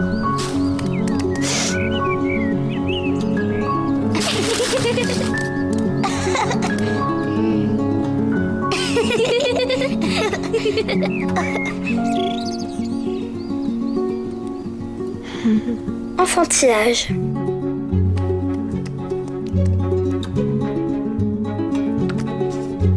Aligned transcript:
Enfantillage. 16.18 17.10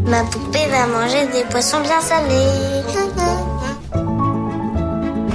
Ma 0.06 0.24
poupée 0.24 0.66
va 0.72 0.88
manger 0.88 1.28
des 1.34 1.44
poissons 1.52 1.82
bien 1.82 2.02
salés. 2.02 2.82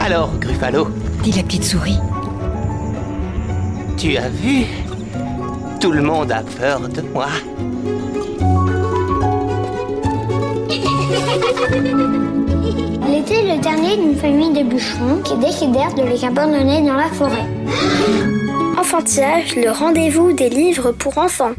Alors, 0.01 0.31
Gruffalo, 0.41 0.89
dit 1.25 1.33
la 1.33 1.43
petite 1.43 1.65
souris. 1.65 1.99
tu 3.97 4.15
as 4.19 4.29
vu? 4.29 4.67
Tout 5.81 5.91
le 5.91 6.03
monde 6.03 6.31
a 6.31 6.43
peur 6.43 6.81
de 6.81 7.01
moi. 7.01 7.29
Il 13.09 13.15
était 13.15 13.43
le 13.43 13.59
dernier 13.63 13.97
d'une 13.97 14.17
famille 14.17 14.53
de 14.53 14.69
bûcherons 14.69 15.23
qui 15.25 15.37
décidèrent 15.39 15.95
de 15.95 16.03
les 16.03 16.23
abandonner 16.27 16.83
dans 16.83 16.97
la 16.97 17.09
forêt. 17.09 17.49
Enfantillage, 18.79 19.57
le 19.57 19.71
rendez-vous 19.71 20.35
des 20.35 20.51
livres 20.51 20.93
pour 20.93 21.17
enfants. 21.17 21.55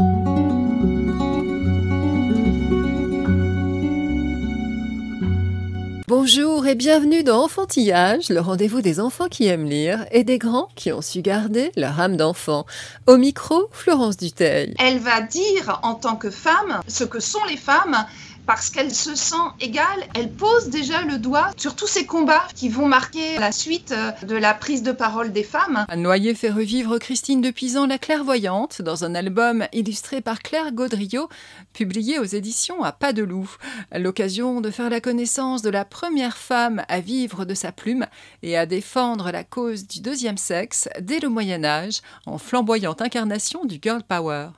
Bonjour 6.27 6.65
et 6.65 6.73
bienvenue 6.73 7.23
dans 7.23 7.43
Enfantillage, 7.43 8.29
le 8.29 8.39
rendez-vous 8.39 8.81
des 8.81 8.99
enfants 8.99 9.27
qui 9.27 9.45
aiment 9.45 9.70
lire 9.70 10.07
et 10.09 10.23
des 10.23 10.39
grands 10.39 10.70
qui 10.73 10.91
ont 10.91 11.03
su 11.03 11.21
garder 11.21 11.71
leur 11.75 11.99
âme 11.99 12.17
d'enfant. 12.17 12.65
Au 13.05 13.17
micro, 13.17 13.70
Florence 13.71 14.17
Duteil. 14.17 14.73
Elle 14.79 14.98
va 14.98 15.21
dire 15.21 15.79
en 15.84 15.93
tant 15.93 16.15
que 16.15 16.32
femme 16.32 16.82
ce 16.87 17.04
que 17.04 17.20
sont 17.20 17.43
les 17.48 17.57
femmes 17.57 18.07
parce 18.46 18.70
qu'elle 18.70 18.93
se 18.93 19.15
sent 19.15 19.35
égale. 19.60 20.07
Elle 20.13 20.32
pose 20.32 20.70
déjà 20.70 21.01
le 21.01 21.18
doigt 21.18 21.51
sur 21.57 21.76
tous 21.76 21.88
ces 21.88 22.05
combats 22.05 22.48
qui 22.55 22.70
vont 22.70 22.88
marquer 22.88 23.38
la 23.40 23.51
suite 23.51 23.91
euh, 23.91 24.12
de 24.26 24.35
la 24.35 24.54
prise 24.54 24.84
de 24.84 24.91
parole 24.91 25.32
des 25.32 25.43
femmes. 25.43 25.85
Anne 25.88 26.01
Noyer 26.01 26.35
fait 26.35 26.49
revivre 26.49 26.99
Christine 26.99 27.41
de 27.41 27.51
Pisan 27.51 27.85
la 27.85 27.98
clairvoyante 27.98 28.82
dans 28.82 29.04
un 29.04 29.16
album 29.16 29.66
illustré 29.73 30.21
par 30.21 30.41
Claire 30.41 30.71
Gaudriot, 30.71 31.29
publié 31.73 32.20
aux 32.20 32.26
éditions 32.26 32.84
à 32.84 32.91
Pas 32.91 33.13
de 33.13 33.23
Loup. 33.23 33.49
L'occasion 33.93 34.62
de 34.62 34.71
faire 34.71 34.90
la 34.90 35.01
connaissance 35.01 35.62
de 35.62 35.70
la 35.70 35.85
première 35.85 36.38
femme 36.38 36.84
à 36.88 36.99
vivre 36.99 37.46
de 37.46 37.54
sa 37.54 37.71
plume 37.71 38.05
et 38.43 38.57
à 38.57 38.66
défendre 38.66 39.32
la 39.32 39.43
cause 39.43 39.88
du 39.88 40.01
deuxième 40.01 40.38
sexe 40.38 40.90
dès 40.99 41.20
le 41.20 41.29
Moyen 41.29 41.63
Âge 41.63 42.01
en 42.26 42.38
flamboyante 42.38 43.01
incarnation 43.01 43.66
du 43.66 43.79
girl 43.82 44.04
power. 44.04 44.49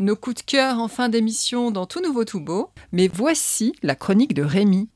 Nos 0.00 0.16
coups 0.16 0.36
de 0.36 0.42
cœur 0.42 0.80
en 0.80 0.88
fin 0.88 1.08
d'émission 1.08 1.70
dans 1.70 1.86
Tout 1.86 2.02
Nouveau 2.02 2.24
Tout 2.24 2.40
Beau, 2.40 2.70
mais 2.90 3.06
voici 3.06 3.74
la 3.80 3.94
chronique 3.94 4.34
de 4.34 4.42
Rémi. 4.42 4.88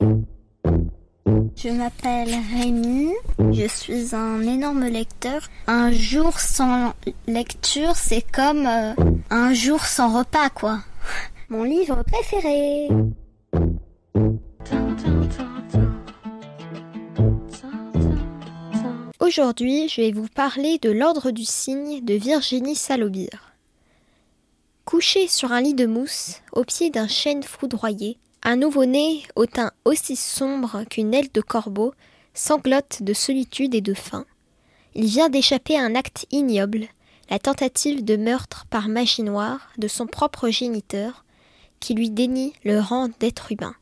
Je 1.54 1.68
m'appelle 1.68 2.34
Rémi, 2.52 3.12
je 3.52 3.68
suis 3.68 4.12
un 4.16 4.42
énorme 4.42 4.86
lecteur. 4.86 5.42
Un 5.68 5.92
jour 5.92 6.40
sans 6.40 6.94
lecture, 7.28 7.94
c'est 7.94 8.24
comme 8.32 8.66
euh, 8.66 8.92
un 9.30 9.52
jour 9.54 9.84
sans 9.84 10.18
repas, 10.18 10.50
quoi. 10.50 10.80
Mon 11.48 11.62
livre 11.62 12.02
préféré. 12.02 12.88
Aujourd'hui, 19.20 19.88
je 19.88 20.00
vais 20.00 20.10
vous 20.10 20.26
parler 20.34 20.78
de 20.78 20.90
l'ordre 20.90 21.30
du 21.30 21.44
cygne 21.44 22.04
de 22.04 22.14
Virginie 22.14 22.74
Salobir. 22.74 23.47
Couché 24.88 25.28
sur 25.28 25.52
un 25.52 25.60
lit 25.60 25.74
de 25.74 25.84
mousse, 25.84 26.36
au 26.52 26.64
pied 26.64 26.88
d'un 26.88 27.08
chêne 27.08 27.42
foudroyé, 27.42 28.16
un 28.42 28.56
nouveau-né, 28.56 29.22
au 29.36 29.44
teint 29.44 29.70
aussi 29.84 30.16
sombre 30.16 30.84
qu'une 30.88 31.12
aile 31.12 31.28
de 31.34 31.42
corbeau, 31.42 31.92
sanglote 32.32 33.02
de 33.02 33.12
solitude 33.12 33.74
et 33.74 33.82
de 33.82 33.92
faim. 33.92 34.24
Il 34.94 35.04
vient 35.04 35.28
d'échapper 35.28 35.76
à 35.76 35.82
un 35.82 35.94
acte 35.94 36.24
ignoble, 36.30 36.86
la 37.28 37.38
tentative 37.38 38.02
de 38.02 38.16
meurtre 38.16 38.64
par 38.70 38.88
magie 38.88 39.24
noire 39.24 39.60
de 39.76 39.88
son 39.88 40.06
propre 40.06 40.48
géniteur, 40.48 41.26
qui 41.80 41.92
lui 41.92 42.08
dénie 42.08 42.54
le 42.64 42.80
rang 42.80 43.10
d'être 43.20 43.52
humain. 43.52 43.74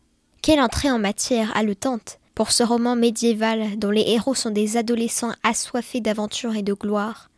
Quelle 0.43 0.61
entrée 0.61 0.91
en 0.91 0.99
matière 0.99 1.57
haletante 1.57 2.19
pour 2.35 2.51
ce 2.51 2.65
roman 2.65 2.97
médiéval 2.97 3.79
dont 3.79 3.93
les 3.93 4.09
héros 4.09 4.35
sont 4.35 4.51
des 4.51 4.77
adolescents 4.77 5.35
assoiffés 5.45 6.01
d'aventure 6.01 6.57
et 6.57 6.65
de 6.65 6.75
gloire. 6.75 7.31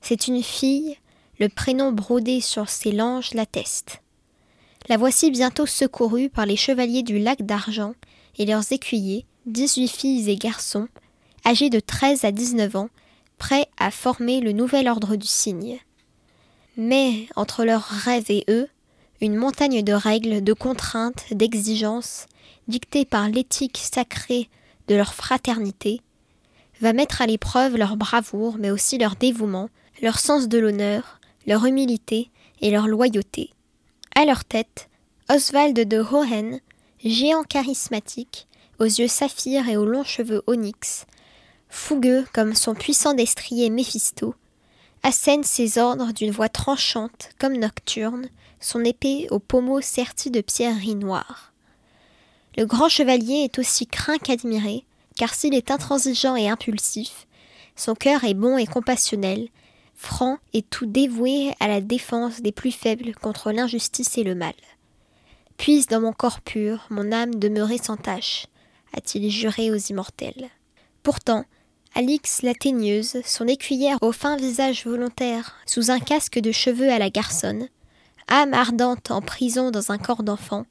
C'est 0.00 0.26
une 0.26 0.42
fille, 0.42 0.98
le 1.38 1.48
prénom 1.48 1.92
brodé 1.92 2.40
sur 2.40 2.68
ses 2.68 2.92
langes 2.92 3.32
l'atteste. 3.34 4.02
La 4.88 4.96
voici 4.96 5.30
bientôt 5.30 5.66
secourue 5.66 6.28
par 6.28 6.46
les 6.46 6.56
chevaliers 6.56 7.02
du 7.02 7.18
lac 7.18 7.42
d'argent 7.42 7.94
et 8.38 8.46
leurs 8.46 8.72
écuyers, 8.72 9.26
dix-huit 9.46 9.88
filles 9.88 10.30
et 10.30 10.36
garçons, 10.36 10.88
âgés 11.46 11.70
de 11.70 11.80
treize 11.80 12.24
à 12.24 12.32
dix-neuf 12.32 12.74
ans, 12.76 12.88
prêts 13.38 13.66
à 13.78 13.90
former 13.90 14.40
le 14.40 14.52
nouvel 14.52 14.88
ordre 14.88 15.16
du 15.16 15.26
cygne. 15.26 15.78
Mais 16.76 17.26
entre 17.36 17.64
leurs 17.64 17.84
rêves 17.84 18.30
et 18.30 18.44
eux, 18.48 18.68
une 19.20 19.36
montagne 19.36 19.82
de 19.82 19.92
règles, 19.92 20.42
de 20.42 20.52
contraintes, 20.52 21.24
d'exigences, 21.32 22.26
dictées 22.66 23.04
par 23.04 23.28
l'éthique 23.28 23.78
sacrée 23.78 24.48
de 24.88 24.94
leur 24.94 25.14
fraternité, 25.14 26.00
va 26.80 26.92
mettre 26.92 27.20
à 27.20 27.26
l'épreuve 27.26 27.76
leur 27.76 27.96
bravoure, 27.96 28.56
mais 28.58 28.70
aussi 28.70 28.98
leur 28.98 29.16
dévouement, 29.16 29.68
leur 30.00 30.18
sens 30.18 30.48
de 30.48 30.58
l'honneur, 30.58 31.17
leur 31.48 31.64
humilité 31.64 32.30
et 32.60 32.70
leur 32.70 32.86
loyauté. 32.86 33.50
À 34.14 34.26
leur 34.26 34.44
tête, 34.44 34.90
Oswald 35.30 35.74
de 35.74 35.98
Hohen, 35.98 36.60
géant 37.02 37.42
charismatique, 37.42 38.46
aux 38.78 38.84
yeux 38.84 39.08
saphir 39.08 39.66
et 39.66 39.78
aux 39.78 39.86
longs 39.86 40.04
cheveux 40.04 40.42
onyx, 40.46 41.06
fougueux 41.70 42.26
comme 42.34 42.54
son 42.54 42.74
puissant 42.74 43.14
destrier 43.14 43.70
Méphisto, 43.70 44.34
assène 45.02 45.42
ses 45.42 45.78
ordres 45.78 46.12
d'une 46.12 46.32
voix 46.32 46.50
tranchante 46.50 47.30
comme 47.38 47.56
nocturne, 47.56 48.28
son 48.60 48.84
épée 48.84 49.26
au 49.30 49.38
pommeau 49.38 49.80
serti 49.80 50.30
de 50.30 50.42
pierreries 50.42 50.96
noires. 50.96 51.54
Le 52.58 52.66
grand 52.66 52.90
chevalier 52.90 53.44
est 53.44 53.58
aussi 53.58 53.86
craint 53.86 54.18
qu'admiré, 54.18 54.84
car 55.16 55.32
s'il 55.32 55.54
est 55.54 55.70
intransigeant 55.70 56.36
et 56.36 56.50
impulsif, 56.50 57.26
son 57.74 57.94
cœur 57.94 58.24
est 58.24 58.34
bon 58.34 58.58
et 58.58 58.66
compassionnel, 58.66 59.48
franc 59.98 60.38
et 60.54 60.62
tout 60.62 60.86
dévoué 60.86 61.52
à 61.60 61.66
la 61.66 61.80
défense 61.80 62.40
des 62.40 62.52
plus 62.52 62.70
faibles 62.70 63.14
contre 63.16 63.50
l'injustice 63.50 64.16
et 64.16 64.22
le 64.22 64.36
mal. 64.36 64.54
Puise 65.56 65.88
dans 65.88 66.00
mon 66.00 66.12
corps 66.12 66.40
pur, 66.40 66.86
mon 66.88 67.10
âme 67.10 67.34
demeurée 67.34 67.78
sans 67.78 67.96
tache, 67.96 68.46
a-t-il 68.96 69.28
juré 69.28 69.70
aux 69.72 69.76
immortels. 69.76 70.48
Pourtant, 71.02 71.44
Alix 71.94 72.42
la 72.42 72.54
teigneuse, 72.54 73.18
son 73.24 73.48
écuyère 73.48 73.98
au 74.00 74.12
fin 74.12 74.36
visage 74.36 74.86
volontaire, 74.86 75.56
sous 75.66 75.90
un 75.90 75.98
casque 75.98 76.38
de 76.38 76.52
cheveux 76.52 76.90
à 76.90 77.00
la 77.00 77.10
garçonne, 77.10 77.68
âme 78.28 78.54
ardente 78.54 79.10
en 79.10 79.20
prison 79.20 79.72
dans 79.72 79.90
un 79.90 79.98
corps 79.98 80.22
d'enfant, 80.22 80.64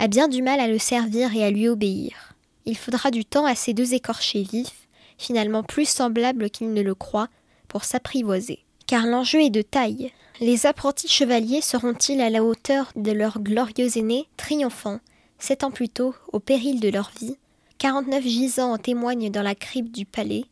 a 0.00 0.08
bien 0.08 0.26
du 0.26 0.42
mal 0.42 0.58
à 0.58 0.66
le 0.66 0.78
servir 0.78 1.34
et 1.34 1.44
à 1.44 1.50
lui 1.50 1.68
obéir. 1.68 2.34
Il 2.66 2.76
faudra 2.76 3.12
du 3.12 3.24
temps 3.24 3.46
à 3.46 3.54
ces 3.54 3.72
deux 3.72 3.94
écorchés 3.94 4.42
vifs, 4.42 4.88
finalement 5.16 5.62
plus 5.62 5.88
semblables 5.88 6.50
qu'ils 6.50 6.72
ne 6.72 6.82
le 6.82 6.94
croient, 6.94 7.28
pour 7.68 7.84
s'apprivoiser. 7.84 8.64
Car 8.86 9.06
l'enjeu 9.06 9.42
est 9.42 9.50
de 9.50 9.62
taille. 9.62 10.12
Les 10.40 10.66
apprentis 10.66 11.08
chevaliers 11.08 11.60
seront-ils 11.60 12.20
à 12.20 12.30
la 12.30 12.42
hauteur 12.42 12.90
de 12.96 13.12
leur 13.12 13.40
glorieux 13.40 13.96
aîné, 13.96 14.28
triomphant, 14.36 15.00
sept 15.38 15.62
ans 15.64 15.70
plus 15.70 15.88
tôt, 15.88 16.14
au 16.32 16.40
péril 16.40 16.80
de 16.80 16.88
leur 16.88 17.10
vie? 17.18 17.36
Quarante-neuf 17.78 18.24
gisants 18.24 18.72
en 18.72 18.78
témoignent 18.78 19.30
dans 19.30 19.42
la 19.42 19.54
crypte 19.54 19.94
du 19.94 20.04
palais. 20.04 20.44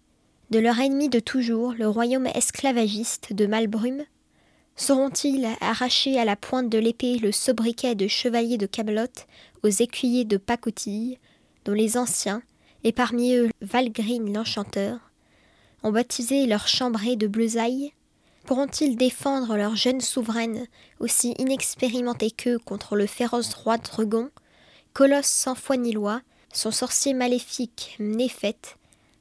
De 0.51 0.59
leur 0.59 0.79
ennemi 0.79 1.09
de 1.09 1.19
toujours, 1.19 1.73
le 1.73 1.89
royaume 1.89 2.27
esclavagiste 2.27 3.33
de 3.33 3.47
Malbrume 3.47 4.05
Sauront-ils 4.77 5.49
arracher 5.61 6.19
à 6.19 6.25
la 6.27 6.37
pointe 6.37 6.69
de 6.69 6.79
l'épée 6.79 7.19
le 7.19 7.33
sobriquet 7.33 7.95
de 7.95 8.07
chevalier 8.07 8.59
de 8.59 8.67
Camelot 8.67 9.25
aux 9.63 9.69
écuyers 9.69 10.25
de 10.25 10.37
pacotille, 10.37 11.19
dont 11.65 11.73
les 11.73 11.97
anciens, 11.97 12.43
et 12.85 12.93
parmi 12.93 13.35
eux 13.35 13.49
Valgrine 13.63 14.33
l'enchanteur, 14.33 15.06
ont 15.87 15.93
baptisé 15.93 16.47
leur 16.47 16.67
chambrée 16.67 17.15
de 17.15 17.29
bleusailles 17.29 17.93
Pourront-ils 18.45 18.97
défendre 18.97 19.57
leur 19.57 19.77
jeune 19.77 20.01
souveraine, 20.01 20.67
aussi 20.99 21.35
inexpérimentée 21.39 22.33
qu'eux 22.33 22.59
contre 22.59 22.97
le 22.97 23.07
féroce 23.07 23.55
roi 23.55 23.79
Drugon, 23.79 24.31
colosse 24.95 25.27
sans 25.27 25.55
foi 25.55 25.77
ni 25.77 25.93
loi, 25.93 26.23
son 26.53 26.73
sorcier 26.73 27.15
maléfique 27.15 27.97
Néphet, 28.01 28.57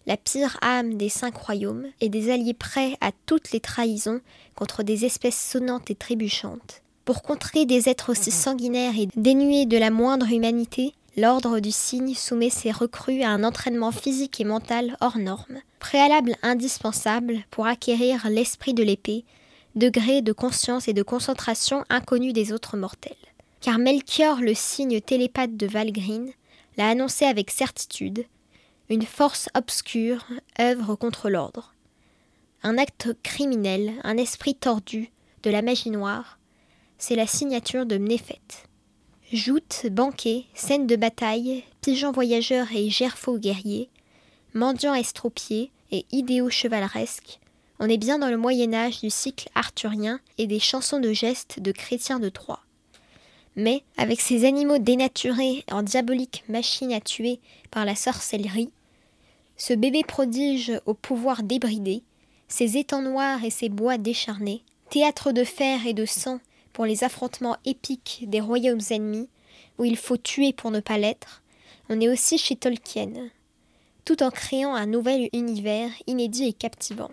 la 0.07 0.17
pire 0.17 0.57
âme 0.62 0.95
des 0.95 1.09
cinq 1.09 1.38
royaumes, 1.38 1.85
et 2.01 2.09
des 2.09 2.31
alliés 2.31 2.56
prêts 2.56 2.97
à 3.00 3.11
toutes 3.27 3.51
les 3.51 3.59
trahisons 3.59 4.21
contre 4.56 4.81
des 4.81 5.06
espèces 5.06 5.39
sonnantes 5.39 5.91
et 5.91 5.95
trébuchantes. 5.95 6.81
Pour 7.03 7.21
contrer 7.21 7.65
des 7.65 7.89
êtres 7.89 8.11
aussi 8.11 8.31
sanguinaires 8.31 8.97
et 8.97 9.07
dénués 9.15 9.68
de 9.68 9.77
la 9.77 9.91
moindre 9.91 10.31
humanité, 10.31 10.94
L'ordre 11.17 11.62
du 11.62 11.71
cygne 11.71 12.13
soumet 12.13 12.50
ses 12.50 12.71
recrues 12.71 13.21
à 13.21 13.29
un 13.29 13.45
entraînement 13.45 13.94
physique 13.94 14.41
et 14.41 14.44
mental 14.44 14.97
hors 15.00 15.17
norme, 15.17 15.59
préalable 15.79 16.35
indispensable 16.41 17.45
pour 17.51 17.67
acquérir 17.67 18.27
l'esprit 18.29 18.73
de 18.73 18.83
l'épée, 18.83 19.23
degré 19.75 20.21
de 20.21 20.33
conscience 20.33 20.89
et 20.89 20.94
de 20.94 21.03
concentration 21.03 21.85
inconnu 21.89 22.33
des 22.33 22.51
autres 22.51 22.75
mortels. 22.75 23.15
Car 23.62 23.79
Melchior, 23.79 24.41
le 24.41 24.53
cygne 24.53 25.00
télépathe 25.00 25.56
de 25.56 25.67
Valgrind, 25.67 26.31
l'a 26.75 26.89
annoncé 26.89 27.23
avec 27.23 27.50
certitude, 27.50 28.25
une 28.89 29.06
force 29.06 29.47
obscure 29.56 30.25
œuvre 30.59 30.95
contre 30.95 31.29
l'ordre. 31.29 31.73
Un 32.61 32.77
acte 32.77 33.09
criminel, 33.23 33.94
un 34.03 34.18
esprit 34.18 34.56
tordu, 34.56 35.11
de 35.44 35.50
la 35.50 35.61
magie 35.61 35.91
noire, 35.91 36.39
c'est 36.97 37.15
la 37.15 37.27
signature 37.27 37.85
de 37.85 37.97
Mnéphet. 37.97 38.41
Joutes, 39.33 39.88
banquets, 39.92 40.45
scènes 40.54 40.86
de 40.86 40.95
bataille, 40.95 41.63
pigeons 41.81 42.12
voyageurs 42.12 42.68
et 42.75 42.89
gerfaux 42.92 43.39
guerriers, 43.39 43.89
mendiants 44.54 44.94
estropiés 44.94 45.72
et 45.92 46.06
idéaux 46.12 46.51
chevaleresques, 46.51 47.39
on 47.80 47.89
est 47.89 47.98
bien 47.98 48.19
dans 48.19 48.30
le 48.30 48.38
Moyen 48.38 48.74
Âge 48.74 49.01
du 49.01 49.10
cycle 49.10 49.50
arthurien 49.56 50.19
et 50.38 50.48
des 50.48 50.60
chansons 50.60 51.00
de 51.00 51.12
gestes 51.12 51.60
de 51.60 51.72
chrétiens 51.72 52.19
de 52.19 52.30
Troie. 52.30 52.62
Mais, 53.56 53.83
avec 53.98 54.22
ces 54.22 54.45
animaux 54.45 54.77
dénaturés 54.77 55.66
en 55.71 55.81
diabolique 55.81 56.44
machine 56.48 56.94
à 56.94 57.01
tuer 57.01 57.39
par 57.71 57.83
la 57.83 57.95
sorcellerie, 57.95 58.71
ce 59.57 59.74
bébé 59.74 60.04
prodige 60.07 60.71
au 60.86 60.94
pouvoir 60.94 61.44
débridé, 61.44 62.04
ces 62.48 62.78
étangs 62.78 63.01
noirs 63.01 63.44
et 63.44 63.50
ces 63.50 63.69
bois 63.69 63.98
décharnés, 63.98 64.62
théâtre 64.89 65.31
de 65.31 65.44
fer 65.44 65.88
et 65.88 65.94
de 65.94 66.06
sang 66.06 66.39
pour 66.75 66.86
les 66.86 67.06
affrontements 67.06 67.56
épiques 67.63 68.25
des 68.27 68.42
royaumes 68.42 68.81
ennemis, 68.89 69.30
où 69.77 69.86
il 69.86 69.95
faut 69.95 70.18
tuer 70.18 70.51
pour 70.51 70.72
ne 70.72 70.81
pas 70.81 70.98
l'être, 70.98 71.42
on 71.88 72.01
est 72.01 72.10
aussi 72.10 72.38
chez 72.38 72.57
Tolkien, 72.57 73.30
tout 74.04 74.22
en 74.22 74.30
créant 74.30 74.75
un 74.75 74.86
nouvel 74.86 75.30
univers 75.31 75.89
inédit 76.06 76.50
et 76.50 76.54
captivant. 76.54 77.12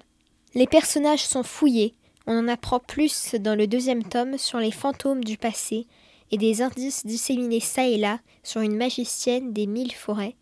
Les 0.56 0.66
personnages 0.66 1.24
sont 1.24 1.44
fouillés, 1.44 1.94
on 2.26 2.36
en 2.36 2.48
apprend 2.48 2.80
plus 2.80 3.36
dans 3.36 3.54
le 3.54 3.68
deuxième 3.68 4.02
tome 4.02 4.36
sur 4.36 4.58
les 4.58 4.72
fantômes 4.72 5.22
du 5.22 5.38
passé 5.38 5.86
et 6.32 6.38
des 6.38 6.60
indices 6.60 7.06
disséminés 7.06 7.60
çà 7.60 7.86
et 7.86 7.98
là 7.98 8.18
sur 8.42 8.62
une 8.62 8.76
magicienne 8.76 9.52
des 9.52 9.68
mille 9.68 9.94
forêts, 9.94 10.34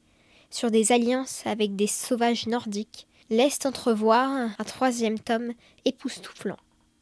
sur 0.48 0.70
des 0.70 0.92
alliances 0.92 1.42
avec 1.44 1.76
des 1.76 1.88
sauvages 1.88 2.46
nordiques, 2.46 3.06
laissent 3.28 3.66
entrevoir 3.66 4.30
un 4.30 4.64
troisième 4.64 5.18
tome 5.18 5.52
époustouflant. 5.84 6.56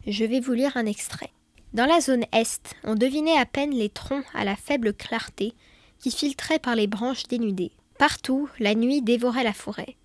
Je 0.04 0.24
vais 0.24 0.40
vous 0.40 0.52
lire 0.52 0.76
un 0.76 0.86
extrait. 0.86 1.30
Dans 1.74 1.86
la 1.86 2.00
zone 2.00 2.24
est, 2.32 2.74
on 2.84 2.94
devinait 2.94 3.36
à 3.36 3.44
peine 3.44 3.72
les 3.72 3.90
troncs 3.90 4.24
à 4.34 4.44
la 4.44 4.56
faible 4.56 4.94
clarté 4.94 5.52
qui 5.98 6.10
filtraient 6.10 6.58
par 6.58 6.74
les 6.74 6.86
branches 6.86 7.24
dénudées. 7.24 7.72
Partout, 7.98 8.48
la 8.58 8.74
nuit 8.74 9.02
dévorait 9.02 9.44
la 9.44 9.52
forêt. 9.52 9.96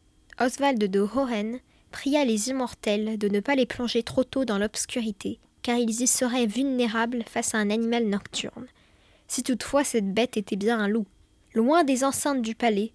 Oswald 0.42 0.83
de 0.83 1.00
Hohen 1.00 1.60
pria 1.92 2.25
les 2.25 2.50
immortels 2.50 3.18
de 3.18 3.30
ne 3.30 3.39
pas 3.39 3.56
les 3.56 3.65
plonger 3.65 4.04
trop 4.04 4.24
tôt 4.24 4.45
dans 4.45 4.57
l'obscurité, 4.57 5.39
car 5.62 5.77
ils 5.77 6.01
y 6.01 6.07
seraient 6.07 6.48
vulnérables 6.48 7.24
face 7.27 7.56
à 7.56 7.60
un 7.60 7.69
animal 7.69 8.07
nocturne. 8.07 8.68
Si 9.27 9.44
toutefois 9.44 9.83
cette 9.83 10.13
bête 10.13 10.36
était 10.36 10.56
bien 10.57 10.80
un 10.80 10.88
loup. 10.88 11.06
Loin 11.54 11.83
des 11.83 12.04
enceintes 12.04 12.42
du 12.42 12.56
palais, 12.56 12.92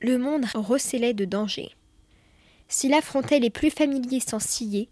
le 0.00 0.18
monde 0.18 0.44
recélait 0.54 1.14
de 1.14 1.24
dangers. 1.24 1.76
S'il 2.68 2.94
affrontait 2.94 3.38
les 3.38 3.50
plus 3.50 3.70
familiers 3.70 4.20
sans 4.20 4.40
scier, 4.40 4.88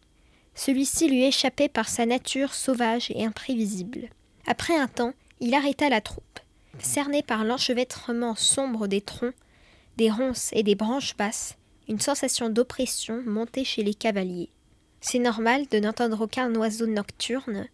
celui-ci 0.61 1.09
lui 1.09 1.25
échappait 1.25 1.71
par 1.71 1.89
sa 1.89 2.05
nature 2.05 2.53
sauvage 2.53 3.11
et 3.15 3.25
imprévisible. 3.25 4.11
Après 4.47 4.77
un 4.77 4.89
temps, 4.89 5.15
il 5.41 5.55
arrêta 5.55 5.89
la 5.89 6.03
troupe. 6.03 6.39
Cerné 6.79 7.23
par 7.23 7.45
l'enchevêtrement 7.45 8.35
sombre 8.35 8.87
des 8.87 9.01
troncs, 9.01 9.35
des 9.97 10.11
ronces 10.11 10.51
et 10.53 10.63
des 10.63 10.75
branches 10.75 11.17
basses, 11.17 11.57
une 11.89 11.99
sensation 11.99 12.51
d'oppression 12.51 13.23
montait 13.25 13.65
chez 13.65 13.83
les 13.83 13.95
cavaliers. 13.95 14.51
C'est 15.01 15.19
normal 15.19 15.67
de 15.71 15.79
n'entendre 15.79 16.21
aucun 16.21 16.55
oiseau 16.55 16.87
nocturne? 16.87 17.67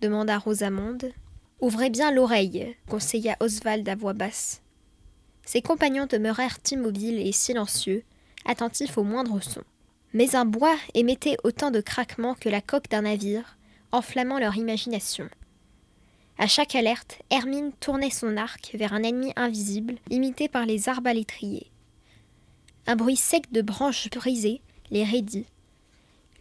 demanda 0.00 0.38
Rosamonde. 0.38 1.12
Ouvrez 1.60 1.90
bien 1.90 2.10
l'oreille, 2.10 2.74
conseilla 2.88 3.36
Oswald 3.40 3.86
à 3.90 3.94
voix 3.94 4.14
basse. 4.14 4.62
Ses 5.44 5.60
compagnons 5.60 6.06
demeurèrent 6.06 6.58
immobiles 6.70 7.18
et 7.18 7.32
silencieux, 7.32 8.04
attentifs 8.46 8.96
au 8.96 9.02
moindre 9.02 9.38
son 9.42 9.62
mais 10.14 10.34
un 10.34 10.44
bois 10.44 10.76
émettait 10.94 11.36
autant 11.44 11.70
de 11.70 11.80
craquements 11.80 12.34
que 12.34 12.48
la 12.48 12.60
coque 12.60 12.88
d'un 12.88 13.02
navire, 13.02 13.56
enflammant 13.92 14.38
leur 14.38 14.56
imagination. 14.56 15.28
À 16.38 16.46
chaque 16.46 16.74
alerte, 16.74 17.18
Hermine 17.30 17.72
tournait 17.80 18.10
son 18.10 18.36
arc 18.36 18.72
vers 18.74 18.92
un 18.92 19.02
ennemi 19.02 19.32
invisible, 19.36 19.96
imité 20.10 20.48
par 20.48 20.66
les 20.66 20.88
arbalétriers. 20.88 21.70
Un 22.86 22.96
bruit 22.96 23.16
sec 23.16 23.52
de 23.52 23.62
branches 23.62 24.10
brisées 24.10 24.60
les 24.90 25.04
raidit. 25.04 25.46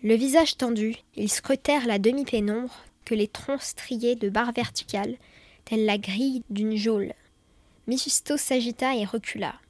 Le 0.03 0.15
visage 0.15 0.57
tendu, 0.57 0.95
ils 1.15 1.31
scrutèrent 1.31 1.85
la 1.85 1.99
demi-pénombre 1.99 2.75
que 3.05 3.15
les 3.15 3.27
troncs 3.27 3.61
striaient 3.61 4.15
de 4.15 4.29
barres 4.29 4.51
verticales, 4.51 5.17
telle 5.65 5.85
la 5.85 5.97
grille 5.97 6.43
d'une 6.49 6.75
geôle. 6.75 7.13
Mephisto 7.87 8.37
s'agita 8.37 8.95
et 8.95 9.05
recula. 9.05 9.60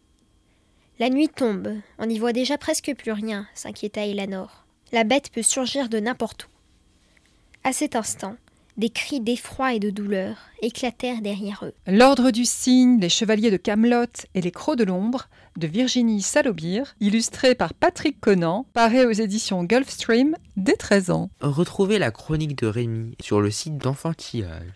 La 1.01 1.09
nuit 1.09 1.29
tombe, 1.29 1.77
on 1.97 2.05
n'y 2.05 2.19
voit 2.19 2.31
déjà 2.31 2.59
presque 2.59 2.93
plus 2.95 3.11
rien, 3.11 3.47
s'inquiéta 3.55 4.05
Elanor. 4.05 4.67
La 4.91 5.03
bête 5.03 5.31
peut 5.31 5.41
surgir 5.41 5.89
de 5.89 5.99
n'importe 5.99 6.43
où. 6.43 6.49
À 7.63 7.73
cet 7.73 7.95
instant, 7.95 8.35
des 8.77 8.91
cris 8.91 9.19
d'effroi 9.19 9.73
et 9.73 9.79
de 9.79 9.89
douleur 9.89 10.35
éclatèrent 10.61 11.23
derrière 11.23 11.65
eux. 11.65 11.73
L'Ordre 11.87 12.29
du 12.29 12.45
Cygne, 12.45 12.99
les 12.99 13.09
Chevaliers 13.09 13.49
de 13.49 13.57
Camelot 13.57 14.05
et 14.35 14.41
les 14.41 14.51
Crocs 14.51 14.77
de 14.77 14.83
l'Ombre 14.83 15.27
de 15.57 15.65
Virginie 15.65 16.21
Salobir, 16.21 16.93
illustré 16.99 17.55
par 17.55 17.73
Patrick 17.73 18.19
Conan, 18.19 18.67
paraît 18.73 19.07
aux 19.07 19.11
éditions 19.11 19.63
Gulfstream 19.63 20.35
dès 20.55 20.75
13 20.75 21.09
ans. 21.09 21.31
Retrouvez 21.41 21.97
la 21.97 22.11
chronique 22.11 22.59
de 22.59 22.67
Rémi 22.67 23.15
sur 23.19 23.41
le 23.41 23.49
site 23.49 23.79
d'enfantillage. 23.79 24.71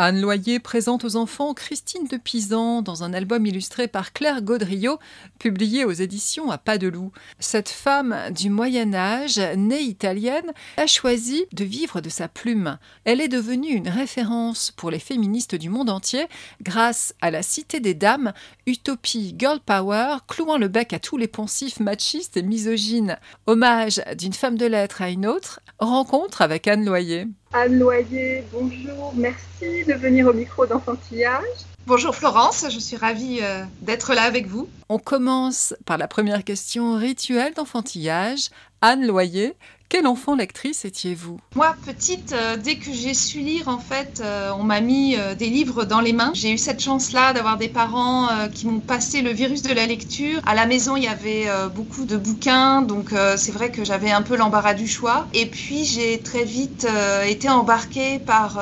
Anne 0.00 0.20
Loyer 0.20 0.60
présente 0.60 1.04
aux 1.04 1.16
enfants 1.16 1.54
Christine 1.54 2.06
de 2.06 2.18
Pisan 2.18 2.82
dans 2.82 3.02
un 3.02 3.12
album 3.12 3.44
illustré 3.46 3.88
par 3.88 4.12
Claire 4.12 4.42
Gaudriot, 4.42 5.00
publié 5.40 5.84
aux 5.84 5.90
éditions 5.90 6.52
à 6.52 6.56
Pas 6.56 6.78
de 6.78 6.86
Loup. 6.86 7.10
Cette 7.40 7.68
femme 7.68 8.16
du 8.30 8.48
Moyen 8.48 8.94
Âge, 8.94 9.40
née 9.56 9.80
italienne, 9.80 10.52
a 10.76 10.86
choisi 10.86 11.46
de 11.52 11.64
vivre 11.64 12.00
de 12.00 12.10
sa 12.10 12.28
plume. 12.28 12.78
Elle 13.02 13.20
est 13.20 13.26
devenue 13.26 13.70
une 13.70 13.88
référence 13.88 14.70
pour 14.70 14.92
les 14.92 15.00
féministes 15.00 15.56
du 15.56 15.68
monde 15.68 15.90
entier 15.90 16.26
grâce 16.62 17.12
à 17.20 17.32
la 17.32 17.42
Cité 17.42 17.80
des 17.80 17.94
Dames, 17.94 18.32
utopie 18.66 19.34
girl 19.36 19.58
power, 19.58 20.18
clouant 20.28 20.58
le 20.58 20.68
bec 20.68 20.92
à 20.92 21.00
tous 21.00 21.16
les 21.16 21.26
poncifs 21.26 21.80
machistes 21.80 22.36
et 22.36 22.42
misogynes. 22.44 23.18
Hommage 23.48 24.00
d'une 24.16 24.32
femme 24.32 24.58
de 24.58 24.66
lettres 24.66 25.02
à 25.02 25.10
une 25.10 25.26
autre, 25.26 25.58
rencontre 25.80 26.40
avec 26.40 26.68
Anne 26.68 26.84
Loyer. 26.84 27.26
Anne 27.52 27.78
Loyer, 27.78 28.44
bonjour, 28.52 29.14
merci 29.16 29.84
de 29.86 29.94
venir 29.94 30.26
au 30.26 30.34
micro 30.34 30.66
d'enfantillage. 30.66 31.42
Bonjour 31.86 32.14
Florence, 32.14 32.66
je 32.68 32.78
suis 32.78 32.96
ravie 32.98 33.38
euh, 33.40 33.64
d'être 33.80 34.12
là 34.12 34.24
avec 34.24 34.46
vous. 34.46 34.68
On 34.90 34.98
commence 34.98 35.74
par 35.86 35.96
la 35.96 36.08
première 36.08 36.44
question 36.44 36.96
rituelle 36.96 37.54
d'enfantillage. 37.54 38.50
Anne 38.82 39.06
Loyer, 39.06 39.54
quel 39.88 40.06
enfant 40.06 40.34
lectrice 40.34 40.84
étiez-vous? 40.84 41.38
Moi, 41.54 41.74
petite, 41.84 42.32
euh, 42.32 42.56
dès 42.56 42.76
que 42.76 42.92
j'ai 42.92 43.14
su 43.14 43.40
lire, 43.40 43.68
en 43.68 43.78
fait, 43.78 44.20
euh, 44.22 44.50
on 44.58 44.62
m'a 44.62 44.80
mis 44.80 45.16
des 45.38 45.48
livres 45.48 45.84
dans 45.84 46.00
les 46.00 46.12
mains. 46.12 46.30
J'ai 46.34 46.52
eu 46.52 46.58
cette 46.58 46.82
chance-là 46.82 47.32
d'avoir 47.32 47.56
des 47.56 47.68
parents 47.68 48.28
qui 48.52 48.66
m'ont 48.66 48.80
passé 48.80 49.22
le 49.22 49.30
virus 49.30 49.62
de 49.62 49.72
la 49.72 49.86
lecture. 49.86 50.40
À 50.46 50.54
la 50.54 50.66
maison, 50.66 50.96
il 50.96 51.04
y 51.04 51.08
avait 51.08 51.46
beaucoup 51.74 52.04
de 52.04 52.16
bouquins, 52.16 52.82
donc 52.82 53.10
c'est 53.36 53.52
vrai 53.52 53.70
que 53.70 53.84
j'avais 53.84 54.10
un 54.10 54.22
peu 54.22 54.36
l'embarras 54.36 54.74
du 54.74 54.86
choix. 54.86 55.26
Et 55.34 55.46
puis, 55.46 55.84
j'ai 55.84 56.20
très 56.20 56.44
vite 56.44 56.86
été 57.26 57.48
embarquée 57.48 58.18
par 58.18 58.60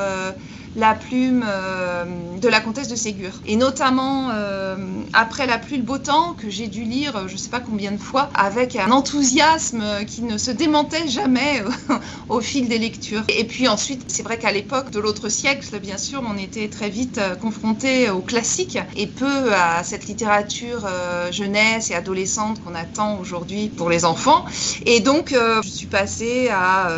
la 0.76 0.94
plume 0.94 1.44
euh, 1.46 2.04
de 2.40 2.48
la 2.48 2.60
comtesse 2.60 2.88
de 2.88 2.96
Ségur. 2.96 3.32
Et 3.46 3.56
notamment 3.56 4.28
euh, 4.32 4.76
après 5.14 5.46
La 5.46 5.58
pluie, 5.58 5.78
le 5.78 5.82
beau 5.82 5.98
temps, 5.98 6.34
que 6.34 6.50
j'ai 6.50 6.68
dû 6.68 6.84
lire 6.84 7.16
euh, 7.16 7.28
je 7.28 7.32
ne 7.32 7.38
sais 7.38 7.48
pas 7.48 7.60
combien 7.60 7.92
de 7.92 7.96
fois, 7.96 8.28
avec 8.34 8.76
un 8.76 8.90
enthousiasme 8.90 9.82
qui 10.06 10.22
ne 10.22 10.36
se 10.36 10.50
démentait 10.50 11.08
jamais 11.08 11.62
au 12.28 12.40
fil 12.40 12.68
des 12.68 12.78
lectures. 12.78 13.22
Et 13.28 13.44
puis 13.44 13.68
ensuite, 13.68 14.04
c'est 14.08 14.22
vrai 14.22 14.38
qu'à 14.38 14.52
l'époque 14.52 14.90
de 14.90 15.00
l'autre 15.00 15.28
siècle, 15.28 15.66
bien 15.80 15.98
sûr, 15.98 16.22
on 16.28 16.36
était 16.36 16.68
très 16.68 16.90
vite 16.90 17.20
confronté 17.40 18.10
aux 18.10 18.20
classiques 18.20 18.78
et 18.96 19.06
peu 19.06 19.52
à 19.54 19.82
cette 19.82 20.06
littérature 20.06 20.86
jeunesse 21.30 21.90
et 21.90 21.94
adolescente 21.94 22.62
qu'on 22.62 22.74
attend 22.74 23.18
aujourd'hui 23.18 23.68
pour 23.68 23.88
les 23.88 24.04
enfants. 24.04 24.44
Et 24.84 25.00
donc, 25.00 25.30
je 25.32 25.68
suis 25.68 25.86
passée 25.86 26.48
à 26.50 26.88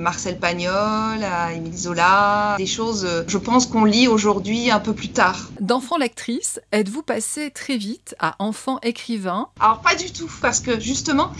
Marcel 0.00 0.38
Pagnol, 0.38 1.22
à 1.22 1.52
Émile 1.52 1.76
Zola, 1.76 2.56
des 2.58 2.66
choses 2.66 3.06
je 3.26 3.38
pense 3.38 3.66
qu'on 3.66 3.84
lit 3.84 4.08
aujourd'hui 4.08 4.70
un 4.70 4.80
peu 4.80 4.92
plus 4.92 5.10
tard. 5.10 5.50
D'enfant 5.60 5.96
lectrice, 5.96 6.60
êtes-vous 6.72 7.02
passé 7.02 7.50
très 7.50 7.76
vite 7.76 8.14
à 8.18 8.34
enfant 8.38 8.78
écrivain? 8.82 9.48
Alors 9.60 9.80
pas 9.80 9.94
du 9.94 10.12
tout, 10.12 10.30
parce 10.40 10.60
que 10.60 10.80
justement, 10.80 11.30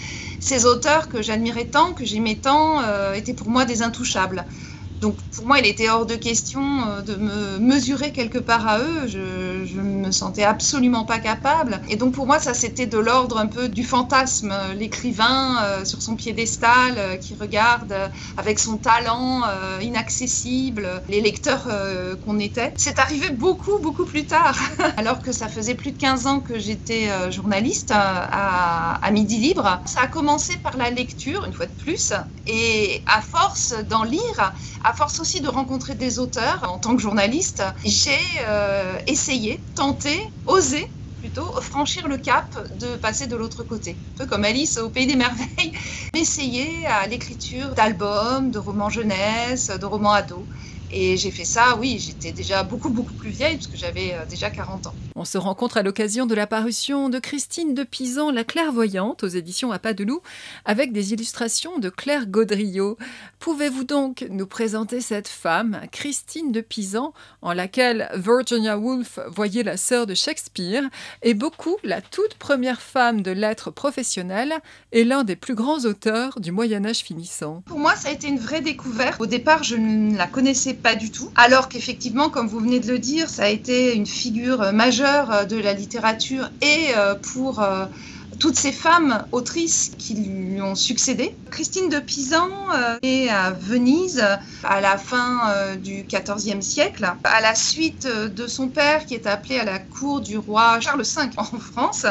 ces 0.40 0.66
auteurs 0.66 1.08
que 1.08 1.22
j'admirais 1.22 1.66
tant, 1.66 1.92
que 1.92 2.04
j'aimais 2.04 2.36
tant, 2.36 2.82
euh, 2.82 3.14
étaient 3.14 3.34
pour 3.34 3.48
moi 3.48 3.64
des 3.64 3.82
intouchables. 3.82 4.44
Donc 5.00 5.16
pour 5.34 5.46
moi, 5.46 5.58
il 5.58 5.66
était 5.66 5.88
hors 5.88 6.06
de 6.06 6.14
question 6.14 6.62
euh, 6.86 7.02
de 7.02 7.16
me 7.16 7.58
mesurer 7.58 8.12
quelque 8.12 8.38
part 8.38 8.66
à 8.66 8.78
eux. 8.78 9.06
Je, 9.06 9.18
ne 9.74 10.06
me 10.06 10.10
sentais 10.12 10.44
absolument 10.44 11.04
pas 11.04 11.18
capable. 11.18 11.80
Et 11.88 11.96
donc 11.96 12.14
pour 12.14 12.26
moi, 12.26 12.38
ça 12.38 12.54
c'était 12.54 12.86
de 12.86 12.98
l'ordre 12.98 13.38
un 13.38 13.46
peu 13.46 13.68
du 13.68 13.84
fantasme, 13.84 14.54
l'écrivain 14.76 15.62
euh, 15.62 15.84
sur 15.84 16.00
son 16.00 16.16
piédestal 16.16 16.94
euh, 16.96 17.16
qui 17.16 17.34
regarde 17.34 17.94
avec 18.36 18.58
son 18.58 18.76
talent 18.76 19.42
inaccessible 19.80 21.02
les 21.08 21.20
lecteurs 21.20 21.68
qu'on 22.24 22.38
était. 22.38 22.72
C'est 22.76 22.98
arrivé 22.98 23.30
beaucoup, 23.30 23.78
beaucoup 23.78 24.04
plus 24.04 24.26
tard, 24.26 24.56
alors 24.96 25.20
que 25.20 25.32
ça 25.32 25.48
faisait 25.48 25.74
plus 25.74 25.92
de 25.92 25.98
15 25.98 26.26
ans 26.26 26.40
que 26.40 26.58
j'étais 26.58 27.08
journaliste 27.30 27.92
à 27.92 29.10
Midi 29.12 29.38
Libre. 29.38 29.80
Ça 29.86 30.02
a 30.02 30.06
commencé 30.06 30.56
par 30.58 30.76
la 30.76 30.90
lecture, 30.90 31.44
une 31.44 31.52
fois 31.52 31.66
de 31.66 31.72
plus, 31.72 32.12
et 32.46 33.02
à 33.06 33.20
force 33.20 33.74
d'en 33.88 34.04
lire, 34.04 34.54
à 34.84 34.92
force 34.92 35.18
aussi 35.18 35.40
de 35.40 35.48
rencontrer 35.48 35.94
des 35.94 36.18
auteurs 36.18 36.62
en 36.70 36.78
tant 36.78 36.94
que 36.94 37.02
journaliste, 37.02 37.62
j'ai 37.84 38.18
euh, 38.46 38.98
essayé, 39.06 39.64
tenté, 39.74 40.20
osé 40.46 40.86
plutôt 41.16 41.58
franchir 41.62 42.06
le 42.06 42.18
cap 42.18 42.54
de 42.74 42.96
passer 42.96 43.26
de 43.26 43.34
l'autre 43.34 43.64
côté. 43.64 44.02
Un 44.10 44.14
peu 44.14 44.26
comme 44.26 44.44
Alice 44.44 44.76
au 44.76 44.90
Pays 44.90 45.06
des 45.06 45.16
Merveilles, 45.16 45.72
essayer 46.14 46.86
à 46.86 47.06
l'écriture 47.06 47.74
d'albums, 47.74 48.50
de 48.50 48.58
romans 48.58 48.90
jeunesse, 48.90 49.70
de 49.70 49.86
romans 49.86 50.12
ados. 50.12 50.46
Et 50.96 51.16
j'ai 51.16 51.32
fait 51.32 51.44
ça, 51.44 51.76
oui, 51.80 51.98
j'étais 51.98 52.30
déjà 52.30 52.62
beaucoup, 52.62 52.88
beaucoup 52.88 53.14
plus 53.14 53.30
vieille, 53.30 53.56
puisque 53.56 53.74
j'avais 53.74 54.14
euh, 54.14 54.24
déjà 54.30 54.48
40 54.48 54.86
ans. 54.86 54.94
On 55.16 55.24
se 55.24 55.38
rencontre 55.38 55.76
à 55.76 55.82
l'occasion 55.82 56.24
de 56.24 56.36
la 56.36 56.46
parution 56.46 57.08
de 57.08 57.18
Christine 57.18 57.74
de 57.74 57.82
Pisan, 57.82 58.30
La 58.30 58.44
Clairvoyante, 58.44 59.24
aux 59.24 59.28
éditions 59.28 59.72
à 59.72 59.80
pas 59.80 59.92
de 59.92 60.04
loup, 60.04 60.20
avec 60.64 60.92
des 60.92 61.12
illustrations 61.12 61.80
de 61.80 61.88
Claire 61.88 62.26
Gaudriot. 62.26 62.96
Pouvez-vous 63.40 63.82
donc 63.82 64.24
nous 64.30 64.46
présenter 64.46 65.00
cette 65.00 65.26
femme, 65.26 65.80
Christine 65.90 66.52
de 66.52 66.60
Pisan, 66.60 67.12
en 67.42 67.54
laquelle 67.54 68.08
Virginia 68.14 68.78
Woolf 68.78 69.18
voyait 69.26 69.64
la 69.64 69.76
sœur 69.76 70.06
de 70.06 70.14
Shakespeare, 70.14 70.84
et 71.22 71.34
beaucoup 71.34 71.76
la 71.82 72.02
toute 72.02 72.34
première 72.34 72.80
femme 72.80 73.20
de 73.20 73.32
lettres 73.32 73.72
professionnelles 73.72 74.54
et 74.92 75.02
l'un 75.02 75.24
des 75.24 75.34
plus 75.34 75.56
grands 75.56 75.84
auteurs 75.86 76.38
du 76.38 76.52
Moyen 76.52 76.86
Âge 76.86 76.98
finissant? 76.98 77.64
Pour 77.66 77.80
moi, 77.80 77.96
ça 77.96 78.10
a 78.10 78.12
été 78.12 78.28
une 78.28 78.38
vraie 78.38 78.60
découverte. 78.60 79.20
Au 79.20 79.26
départ, 79.26 79.64
je 79.64 79.74
ne 79.74 80.16
la 80.16 80.28
connaissais 80.28 80.74
pas 80.74 80.83
du 80.94 81.10
tout. 81.10 81.30
Alors 81.34 81.70
qu'effectivement, 81.70 82.28
comme 82.28 82.46
vous 82.46 82.60
venez 82.60 82.80
de 82.80 82.92
le 82.92 82.98
dire, 82.98 83.30
ça 83.30 83.44
a 83.44 83.48
été 83.48 83.94
une 83.94 84.06
figure 84.06 84.72
majeure 84.72 85.46
de 85.46 85.56
la 85.56 85.72
littérature 85.72 86.50
et 86.60 86.88
euh, 86.96 87.14
pour 87.14 87.60
euh, 87.60 87.86
toutes 88.38 88.56
ces 88.56 88.72
femmes 88.72 89.26
autrices 89.32 89.92
qui 89.98 90.14
lui 90.14 90.60
ont 90.62 90.74
succédé. 90.74 91.34
Christine 91.50 91.88
de 91.88 91.98
Pisan 91.98 92.48
euh, 92.74 92.96
est 93.02 93.28
à 93.28 93.50
Venise 93.50 94.24
à 94.64 94.80
la 94.80 94.98
fin 94.98 95.40
euh, 95.48 95.76
du 95.76 96.04
XIVe 96.04 96.60
siècle, 96.60 97.06
à 97.24 97.40
la 97.40 97.54
suite 97.54 98.06
euh, 98.06 98.28
de 98.28 98.46
son 98.46 98.68
père 98.68 99.06
qui 99.06 99.14
est 99.14 99.26
appelé 99.26 99.58
à 99.58 99.64
la 99.64 99.78
cour 99.78 100.20
du 100.20 100.38
roi 100.38 100.80
Charles 100.80 101.02
V 101.02 101.22
en 101.36 101.44
France, 101.44 102.06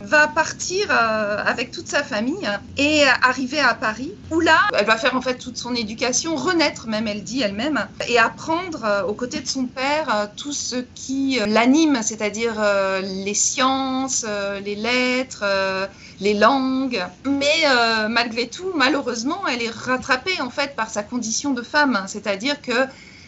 va 0.00 0.28
partir 0.28 0.90
avec 0.90 1.70
toute 1.70 1.88
sa 1.88 2.02
famille 2.02 2.48
et 2.76 3.02
arriver 3.22 3.60
à 3.60 3.74
Paris, 3.74 4.12
où 4.30 4.40
là, 4.40 4.58
elle 4.76 4.86
va 4.86 4.96
faire 4.96 5.16
en 5.16 5.20
fait 5.20 5.38
toute 5.38 5.56
son 5.56 5.74
éducation, 5.74 6.36
renaître 6.36 6.86
même, 6.86 7.08
elle 7.08 7.22
dit 7.22 7.42
elle-même, 7.42 7.86
et 8.08 8.18
apprendre 8.18 9.04
aux 9.08 9.14
côtés 9.14 9.40
de 9.40 9.46
son 9.46 9.66
père 9.66 10.30
tout 10.36 10.52
ce 10.52 10.76
qui 10.94 11.40
l'anime, 11.46 12.00
c'est-à-dire 12.02 12.54
les 13.02 13.34
sciences, 13.34 14.24
les 14.64 14.74
lettres, 14.74 15.44
euh, 15.63 15.63
les 16.20 16.34
langues. 16.34 17.04
Mais 17.26 17.62
euh, 17.66 18.08
malgré 18.08 18.48
tout, 18.48 18.72
malheureusement, 18.74 19.46
elle 19.46 19.62
est 19.62 19.70
rattrapée 19.70 20.40
en 20.40 20.50
fait 20.50 20.76
par 20.76 20.90
sa 20.90 21.02
condition 21.02 21.52
de 21.52 21.62
femme, 21.62 22.04
c'est-à-dire 22.06 22.60
que 22.62 22.86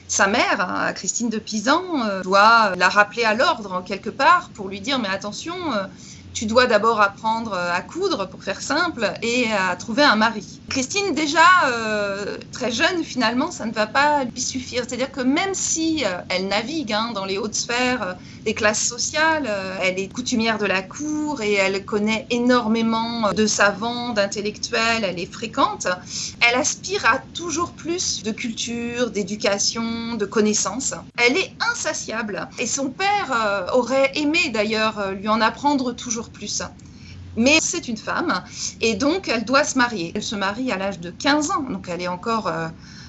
sa 0.09 0.28
mère, 0.28 0.61
hein, 0.61 0.93
Christine 0.93 1.28
de 1.28 1.38
Pisan, 1.38 1.83
euh, 2.05 2.23
doit 2.23 2.75
la 2.76 2.88
rappeler 2.88 3.25
à 3.25 3.35
l'ordre 3.35 3.83
quelque 3.85 4.11
part 4.11 4.50
pour 4.55 4.69
lui 4.69 4.81
dire 4.81 4.99
mais 4.99 5.09
attention, 5.09 5.55
tu 6.37 6.45
dois 6.45 6.66
d'abord 6.66 7.00
apprendre 7.00 7.55
à 7.55 7.81
coudre, 7.81 8.28
pour 8.28 8.45
faire 8.45 8.61
simple, 8.61 9.11
et 9.23 9.47
à 9.52 9.75
trouver 9.76 10.02
un 10.02 10.16
mari. 10.16 10.61
Christine, 10.69 11.14
déjà 11.14 11.40
très 12.52 12.71
jeune, 12.71 13.02
finalement, 13.02 13.50
ça 13.50 13.64
ne 13.64 13.73
va 13.73 13.87
pas 13.87 14.25
lui 14.25 14.43
suffire. 14.43 14.85
C'est-à-dire 14.87 15.11
que 15.11 15.23
même 15.23 15.55
si 15.55 16.05
elle 16.28 16.49
navigue 16.49 16.93
hein, 16.93 17.12
dans 17.14 17.25
les 17.25 17.38
hautes 17.38 17.55
sphères 17.55 18.16
des 18.47 18.55
classes 18.55 18.87
sociales. 18.87 19.47
Euh, 19.49 19.76
elle 19.83 19.99
est 19.99 20.09
coutumière 20.09 20.59
de 20.59 20.66
la 20.66 20.83
cour 20.83 21.43
et 21.43 21.55
elle 21.55 21.85
connaît 21.85 22.26
énormément 22.31 23.33
de 23.33 23.47
savants, 23.47 24.11
d'intellectuels, 24.11 25.02
elle 25.02 25.19
est 25.19 25.31
fréquente. 25.31 25.88
Elle 26.40 26.55
aspire 26.55 27.05
à 27.07 27.19
toujours 27.35 27.75
plus 27.75 28.23
de 28.23 28.31
culture, 28.31 29.11
d'éducation, 29.11 30.14
de 30.14 30.25
connaissances. 30.25 30.95
Elle 31.16 31.37
est 31.37 31.57
insatiable 31.73 32.49
et 32.59 32.66
son 32.66 32.90
père 32.90 33.33
euh, 33.33 33.66
aurait 33.73 34.12
aimé 34.14 34.38
d'ailleurs 34.50 35.00
euh, 35.00 35.11
lui 35.12 35.28
en 35.28 35.40
apprendre 35.40 35.93
toujours 35.93 36.25
plus. 36.30 36.62
Mais 37.37 37.59
c'est 37.61 37.88
une 37.88 37.99
femme 37.99 38.42
et 38.80 38.95
donc 38.95 39.28
elle 39.28 39.45
doit 39.45 39.64
se 39.64 39.76
marier. 39.76 40.12
Elle 40.14 40.23
se 40.23 40.35
marie 40.35 40.73
à 40.73 40.78
l'âge 40.78 41.00
de 41.00 41.11
15 41.11 41.50
ans, 41.50 41.62
donc 41.71 41.88
elle 41.88 42.00
est 42.00 42.09
encore 42.09 42.50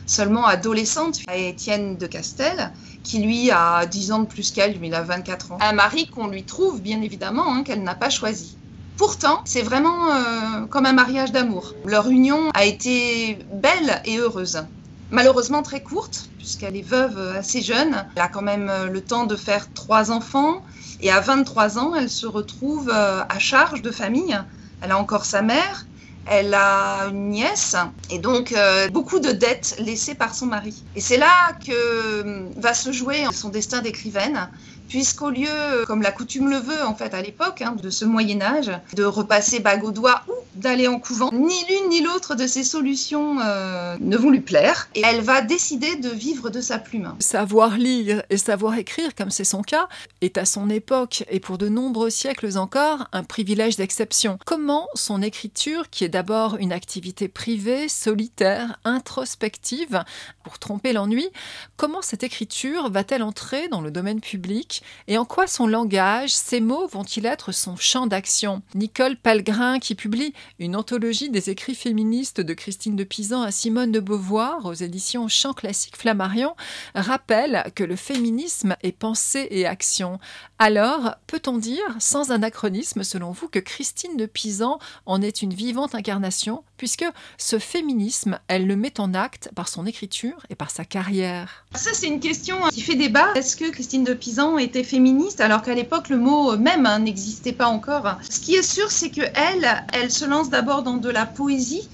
seulement 0.06 0.46
adolescente 0.46 1.20
à 1.28 1.38
Étienne 1.38 1.98
de 1.98 2.08
Castel 2.08 2.74
qui 3.04 3.20
lui 3.20 3.52
a 3.52 3.86
10 3.86 4.12
ans 4.12 4.20
de 4.20 4.26
plus 4.26 4.52
qu'elle, 4.52 4.78
lui 4.78 4.88
il 4.88 4.96
a 4.96 5.02
24 5.02 5.54
ans. 5.54 5.58
Un 5.62 5.74
mari 5.74 6.08
qu'on 6.08 6.28
lui 6.28 6.44
trouve 6.44 6.82
bien 6.82 7.02
évidemment, 7.02 7.54
hein, 7.54 7.64
qu'elle 7.64 7.84
n'a 7.84 7.96
pas 7.96 8.10
choisi. 8.10 8.58
Pourtant, 8.98 9.42
c'est 9.46 9.62
vraiment 9.62 10.12
euh, 10.12 10.66
comme 10.70 10.86
un 10.88 10.94
mariage 10.94 11.32
d'amour. 11.32 11.74
Leur 11.86 12.10
union 12.10 12.50
a 12.54 12.66
été 12.66 13.38
belle 13.54 14.02
et 14.06 14.18
heureuse. 14.18 14.64
Malheureusement 15.10 15.64
très 15.64 15.82
courte, 15.82 16.32
puisqu'elle 16.38 16.76
est 16.76 16.82
veuve 16.82 17.18
assez 17.36 17.62
jeune. 17.62 18.06
Elle 18.16 18.22
a 18.22 18.28
quand 18.28 18.42
même 18.42 18.72
le 18.92 19.02
temps 19.02 19.26
de 19.26 19.36
faire 19.36 19.72
trois 19.74 20.12
enfants. 20.12 20.64
Et 21.00 21.12
à 21.12 21.20
23 21.20 21.78
ans, 21.78 21.96
elle 21.96 22.10
se 22.10 22.26
retrouve 22.26 22.90
euh, 22.90 23.24
à 23.28 23.40
charge 23.40 23.82
de 23.82 23.92
famille. 23.92 24.38
Elle 24.82 24.92
a 24.92 24.98
encore 24.98 25.26
sa 25.26 25.42
mère, 25.42 25.88
elle 26.26 26.54
a 26.54 27.08
une 27.10 27.30
nièce 27.30 27.76
et 28.10 28.20
donc 28.20 28.52
euh, 28.52 28.90
beaucoup 28.90 29.20
de 29.20 29.32
dettes 29.32 29.76
laissées 29.80 30.16
par 30.16 30.36
son 30.36 30.46
mari. 30.48 30.86
Et 30.96 31.02
c'est 31.02 31.18
là 31.18 31.34
que 31.66 31.72
euh, 31.72 32.50
va 32.58 32.74
se 32.74 32.92
jouer 32.92 33.26
son 33.32 33.50
destin 33.50 33.82
d'écrivaine 33.82 34.50
puisqu'au 34.88 35.30
lieu, 35.30 35.86
comme 35.86 36.02
la 36.02 36.12
coutume 36.12 36.50
le 36.50 36.58
veut 36.58 36.84
en 36.86 36.96
fait 36.96 37.14
à 37.14 37.22
l'époque 37.22 37.62
hein, 37.62 37.76
de 37.82 37.90
ce 37.90 38.06
Moyen 38.06 38.42
Âge, 38.42 38.72
de 38.94 39.04
repasser 39.04 39.60
bague 39.60 39.84
au 39.84 39.92
doigt 39.92 40.24
ou 40.28 40.34
d'aller 40.56 40.88
en 40.88 41.00
couvent, 41.00 41.30
ni 41.32 41.56
l'une 41.70 41.90
ni 41.90 42.02
l'autre 42.02 42.36
de 42.36 42.48
ces 42.48 42.64
solutions 42.64 43.40
euh, 43.40 43.96
ne 44.00 44.18
vont 44.18 44.30
lui 44.30 44.40
plaire, 44.40 44.90
et 44.96 45.02
elle 45.06 45.22
va 45.22 45.42
décider 45.42 45.96
de 45.98 46.10
vivre 46.10 46.50
de 46.50 46.62
sa 46.62 46.80
plume. 46.80 47.14
Savoir 47.20 47.78
lire 47.78 48.24
et 48.30 48.38
savoir 48.38 48.78
écrire, 48.78 49.14
comme 49.16 49.30
c'est 49.30 49.44
son 49.44 49.62
cas, 49.62 49.88
est 50.22 50.38
à 50.38 50.46
son 50.46 50.70
époque 50.70 51.24
et 51.30 51.40
pour 51.40 51.58
de 51.58 51.70
nombreux 51.70 52.10
siècles 52.10 52.58
encore 52.58 53.08
un 53.12 53.24
privilège 53.24 53.78
d'exception. 53.78 54.40
Comment 54.46 54.88
son 54.96 55.22
écriture, 55.22 55.90
qui 55.90 56.04
est 56.04 56.10
d'abord 56.10 56.58
une 56.60 56.72
activité 56.72 57.28
privée, 57.28 57.88
solitaire, 57.88 58.80
introspective, 58.84 60.04
pour 60.44 60.60
tromper 60.60 60.94
l'ennui, 60.94 61.28
comment 61.76 62.02
cette 62.02 62.24
écriture 62.24 62.90
va-t-elle 62.90 63.24
entrer 63.24 63.68
dans 63.68 63.82
le 63.82 63.92
domaine 63.92 64.22
public 64.22 64.77
et 65.08 65.18
en 65.18 65.26
quoi 65.26 65.48
son 65.48 65.68
langage, 65.68 66.32
ses 66.32 66.60
mots 66.60 66.88
vont-ils 66.88 67.26
être 67.26 67.52
son 67.52 67.76
champ 67.76 68.08
d'action? 68.08 68.62
Nicole 68.76 69.16
Palgrin, 69.16 69.80
qui 69.80 69.96
publie 69.96 70.34
une 70.60 70.76
anthologie 70.76 71.30
des 71.30 71.50
écrits 71.50 71.76
féministes 71.76 72.42
de 72.42 72.54
Christine 72.54 72.96
de 72.96 73.04
Pisan 73.04 73.42
à 73.42 73.52
Simone 73.52 73.92
de 73.92 74.00
Beauvoir 74.00 74.66
aux 74.66 74.74
éditions 74.74 75.28
Champ 75.28 75.54
classique 75.54 75.98
Flammarion, 75.98 76.56
rappelle 76.96 77.72
que 77.76 77.84
le 77.84 77.96
féminisme 77.96 78.76
est 78.82 78.92
pensée 78.92 79.48
et 79.52 79.66
action. 79.66 80.20
Alors, 80.60 81.14
peut-on 81.28 81.60
dire, 81.60 81.84
sans 82.00 82.32
anachronisme 82.32 83.04
selon 83.04 83.32
vous, 83.32 83.48
que 83.48 83.60
Christine 83.60 84.18
de 84.18 84.26
Pisan 84.26 84.80
en 85.06 85.22
est 85.22 85.44
une 85.44 85.54
vivante 85.54 85.94
incarnation, 85.94 86.64
puisque 86.78 87.06
ce 87.38 87.60
féminisme, 87.60 88.40
elle 88.48 88.66
le 88.66 88.76
met 88.76 89.00
en 89.00 89.14
acte 89.14 89.52
par 89.54 89.68
son 89.68 89.86
écriture 89.86 90.48
et 90.50 90.56
par 90.56 90.72
sa 90.72 90.84
carrière? 90.84 91.64
Ça, 91.76 91.92
c'est 91.94 92.08
une 92.08 92.20
question 92.20 92.58
qui 92.72 92.82
fait 92.82 92.96
débat. 92.96 93.34
Est-ce 93.36 93.56
que 93.56 93.70
Christine 93.70 94.04
de 94.04 94.16
Pisan 94.16 94.58
était 94.58 94.84
féministe 94.84 95.42
alors 95.42 95.62
qu'à 95.62 95.76
l'époque 95.76 96.10
le 96.10 96.18
mot 96.18 96.58
même 96.58 96.88
hein, 96.88 97.00
n'existait 97.00 97.54
pas 97.54 97.68
encore? 97.68 98.18
Ce 98.28 98.40
qui 98.40 98.56
est 98.56 98.64
sûr, 98.64 98.90
c'est 98.90 99.12
que 99.12 99.22
elle, 99.36 99.86
elle 99.94 100.12
se 100.12 100.26
lance 100.26 100.50
d'abord 100.50 100.82
dans 100.82 100.98
de 100.98 101.10
la 101.10 101.28
poésie 101.28 101.88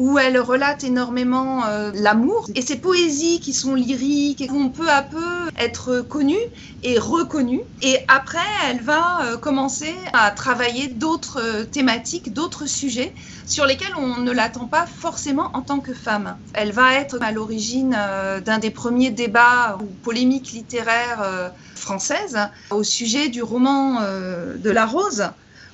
où 0.00 0.18
elle 0.18 0.40
relate 0.40 0.82
énormément 0.82 1.66
euh, 1.66 1.92
l'amour. 1.94 2.46
Et 2.54 2.62
ces 2.62 2.76
poésies 2.76 3.38
qui 3.38 3.52
sont 3.52 3.74
lyriques 3.74 4.42
vont 4.48 4.70
peu 4.70 4.88
à 4.88 5.02
peu 5.02 5.50
être 5.58 6.00
connues 6.00 6.36
et 6.82 6.98
reconnues. 6.98 7.60
Et 7.82 7.98
après, 8.08 8.38
elle 8.66 8.80
va 8.80 9.20
euh, 9.24 9.36
commencer 9.36 9.94
à 10.14 10.30
travailler 10.30 10.88
d'autres 10.88 11.38
euh, 11.42 11.64
thématiques, 11.64 12.32
d'autres 12.32 12.64
sujets 12.64 13.12
sur 13.46 13.66
lesquels 13.66 13.94
on 13.98 14.16
ne 14.16 14.32
l'attend 14.32 14.64
pas 14.64 14.86
forcément 14.86 15.50
en 15.52 15.60
tant 15.60 15.80
que 15.80 15.92
femme. 15.92 16.34
Elle 16.54 16.72
va 16.72 16.94
être 16.94 17.18
à 17.20 17.30
l'origine 17.30 17.90
d'un 18.44 18.58
des 18.58 18.70
premiers 18.70 19.10
débats 19.10 19.76
ou 19.82 19.86
polémiques 20.02 20.52
littéraires 20.52 21.52
françaises 21.74 22.38
au 22.70 22.84
sujet 22.84 23.28
du 23.28 23.42
roman 23.42 24.00
de 24.02 24.70
la 24.70 24.86
rose 24.86 25.30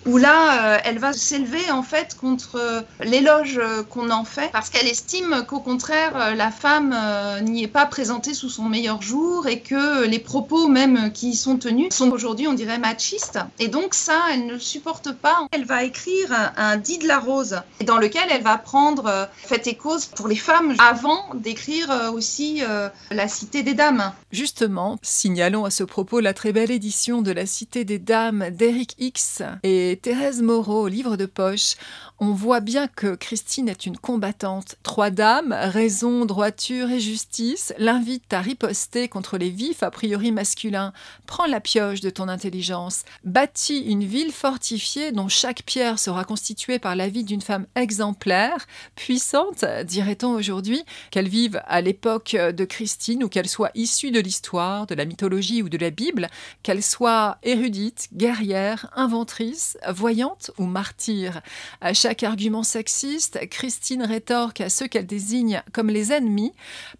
où 0.07 0.19
là, 0.19 0.77
euh, 0.77 0.79
elle 0.85 0.99
va 0.99 1.13
s'élever 1.13 1.71
en 1.71 1.83
fait 1.83 2.17
contre 2.19 2.57
euh, 2.57 2.81
l'éloge 3.01 3.59
euh, 3.59 3.83
qu'on 3.83 4.11
en 4.11 4.25
fait, 4.25 4.51
parce 4.53 4.71
qu'elle 4.71 4.87
estime 4.87 5.45
qu'au 5.49 5.59
contraire, 5.59 6.35
la 6.37 6.51
femme 6.51 6.95
n'y 7.43 7.65
est 7.65 7.69
pas 7.69 7.87
présentée 7.87 8.35
sous 8.35 8.49
son 8.49 8.65
meilleur 8.65 9.03
jour 9.03 9.47
et 9.49 9.61
que 9.61 10.07
les 10.07 10.19
propos 10.19 10.69
même 10.69 11.11
qui 11.13 11.31
y 11.31 11.37
sont 11.37 11.57
tenus 11.57 11.93
sont 11.93 12.11
aujourd'hui, 12.11 12.47
on 12.47 12.55
dirait, 12.55 12.79
machistes. 12.79 13.39
Et 13.59 13.69
donc 13.69 13.95
ça, 13.95 14.21
elle 14.33 14.47
ne 14.47 14.53
le 14.53 14.61
supporte 14.61 15.13
pas. 15.13 15.47
Elle 15.51 15.65
va 15.65 15.83
écrire 15.83 16.33
un, 16.57 16.77
dit 16.77 16.99
de 16.99 17.09
la 17.09 17.19
rose, 17.19 17.61
dans 17.85 17.99
lequel 17.99 18.25
elle 18.31 18.43
va 18.43 18.59
prendre 18.59 19.29
fait 19.37 19.67
et 19.67 19.75
cause 19.75 20.07
pour 20.07 20.29
les 20.29 20.37
femmes 20.37 20.75
avant 20.79 21.25
d'écrire 21.35 22.11
aussi 22.15 22.63
la 23.11 23.29
Cité 23.29 23.63
des 23.63 23.75
Dames. 23.75 24.13
Justement, 24.31 24.99
signalons 25.03 25.65
à 25.65 25.71
ce 25.71 25.85
propos 25.85 26.21
la 26.21 26.35
très 26.35 26.53
belle 26.53 26.71
édition 26.71 27.23
de 27.23 27.33
la 27.33 27.47
Cité 27.47 27.85
des 27.85 27.99
Dames 27.99 28.51
d'Eric 28.51 28.95
X 28.99 29.43
et 29.63 29.96
Thérèse 29.97 30.43
Moreau, 30.43 30.89
livre 30.89 31.17
de 31.17 31.27
poche, 31.27 31.77
on 32.19 32.33
voit 32.33 32.61
bien 32.61 32.89
que 32.89 33.15
Christine 33.15 33.69
est 33.69 33.85
une 33.85 33.99
combattante. 33.99 34.77
Trois 34.83 35.11
dames, 35.11 35.53
raison, 35.53 36.25
droiture 36.25 36.91
et 36.91 37.01
justice, 37.01 37.75
l'invitent 37.77 38.33
à 38.33 38.41
riposter 38.41 39.09
contre 39.09 39.37
les 39.37 39.51
vifs 39.51 39.83
a 39.83 39.91
priori 39.91 40.33
masculins. 40.33 40.95
Prends 41.27 41.47
la 41.47 41.61
pioche 41.61 42.01
de 42.01 42.09
ton 42.09 42.29
intelligence. 42.29 43.05
Bâtis 43.25 43.81
une 43.81 44.05
ville 44.05 44.33
fortifiée 44.33 45.13
dont 45.13 45.29
chaque 45.29 45.63
pierre 45.65 45.99
sera 45.99 46.25
constituée 46.25 46.79
par 46.79 46.97
la 46.97 47.09
vie 47.09 47.25
d'une 47.25 47.43
femme 47.43 47.67
exemplaire, 47.75 48.67
puissante, 48.95 49.65
dirait-on 49.85 50.33
aujourd'hui, 50.33 50.85
qu'elle 51.11 51.29
vive 51.29 51.61
à 51.67 51.83
l'époque 51.83 52.35
de 52.35 52.65
Christine 52.65 53.25
ou 53.25 53.29
qu'elle 53.29 53.49
soit 53.49 53.73
issue 53.75 54.11
de 54.11 54.21
l'histoire, 54.21 54.87
de 54.87 54.95
la 54.95 55.05
mythologie 55.05 55.63
ou 55.63 55.69
de 55.69 55.79
la 55.79 55.91
Bible, 55.91 56.29
qu'elle 56.63 56.83
soit 56.83 57.37
érudite, 57.43 58.09
guerrière, 58.15 58.91
inventrice, 58.97 59.77
voyante 59.93 60.51
ou 60.59 60.65
martyre. 60.65 61.43
À 61.81 61.95
chaque 61.95 62.23
argument 62.23 62.63
sexiste, 62.63 63.49
Christine 63.49 64.03
rétorque 64.03 64.61
à 64.61 64.69
ceux 64.69 64.87
qu'elle 64.87 65.07
désigne 65.07 65.63
comme 65.73 65.89
les 65.89 66.13
ennemis 66.13 66.53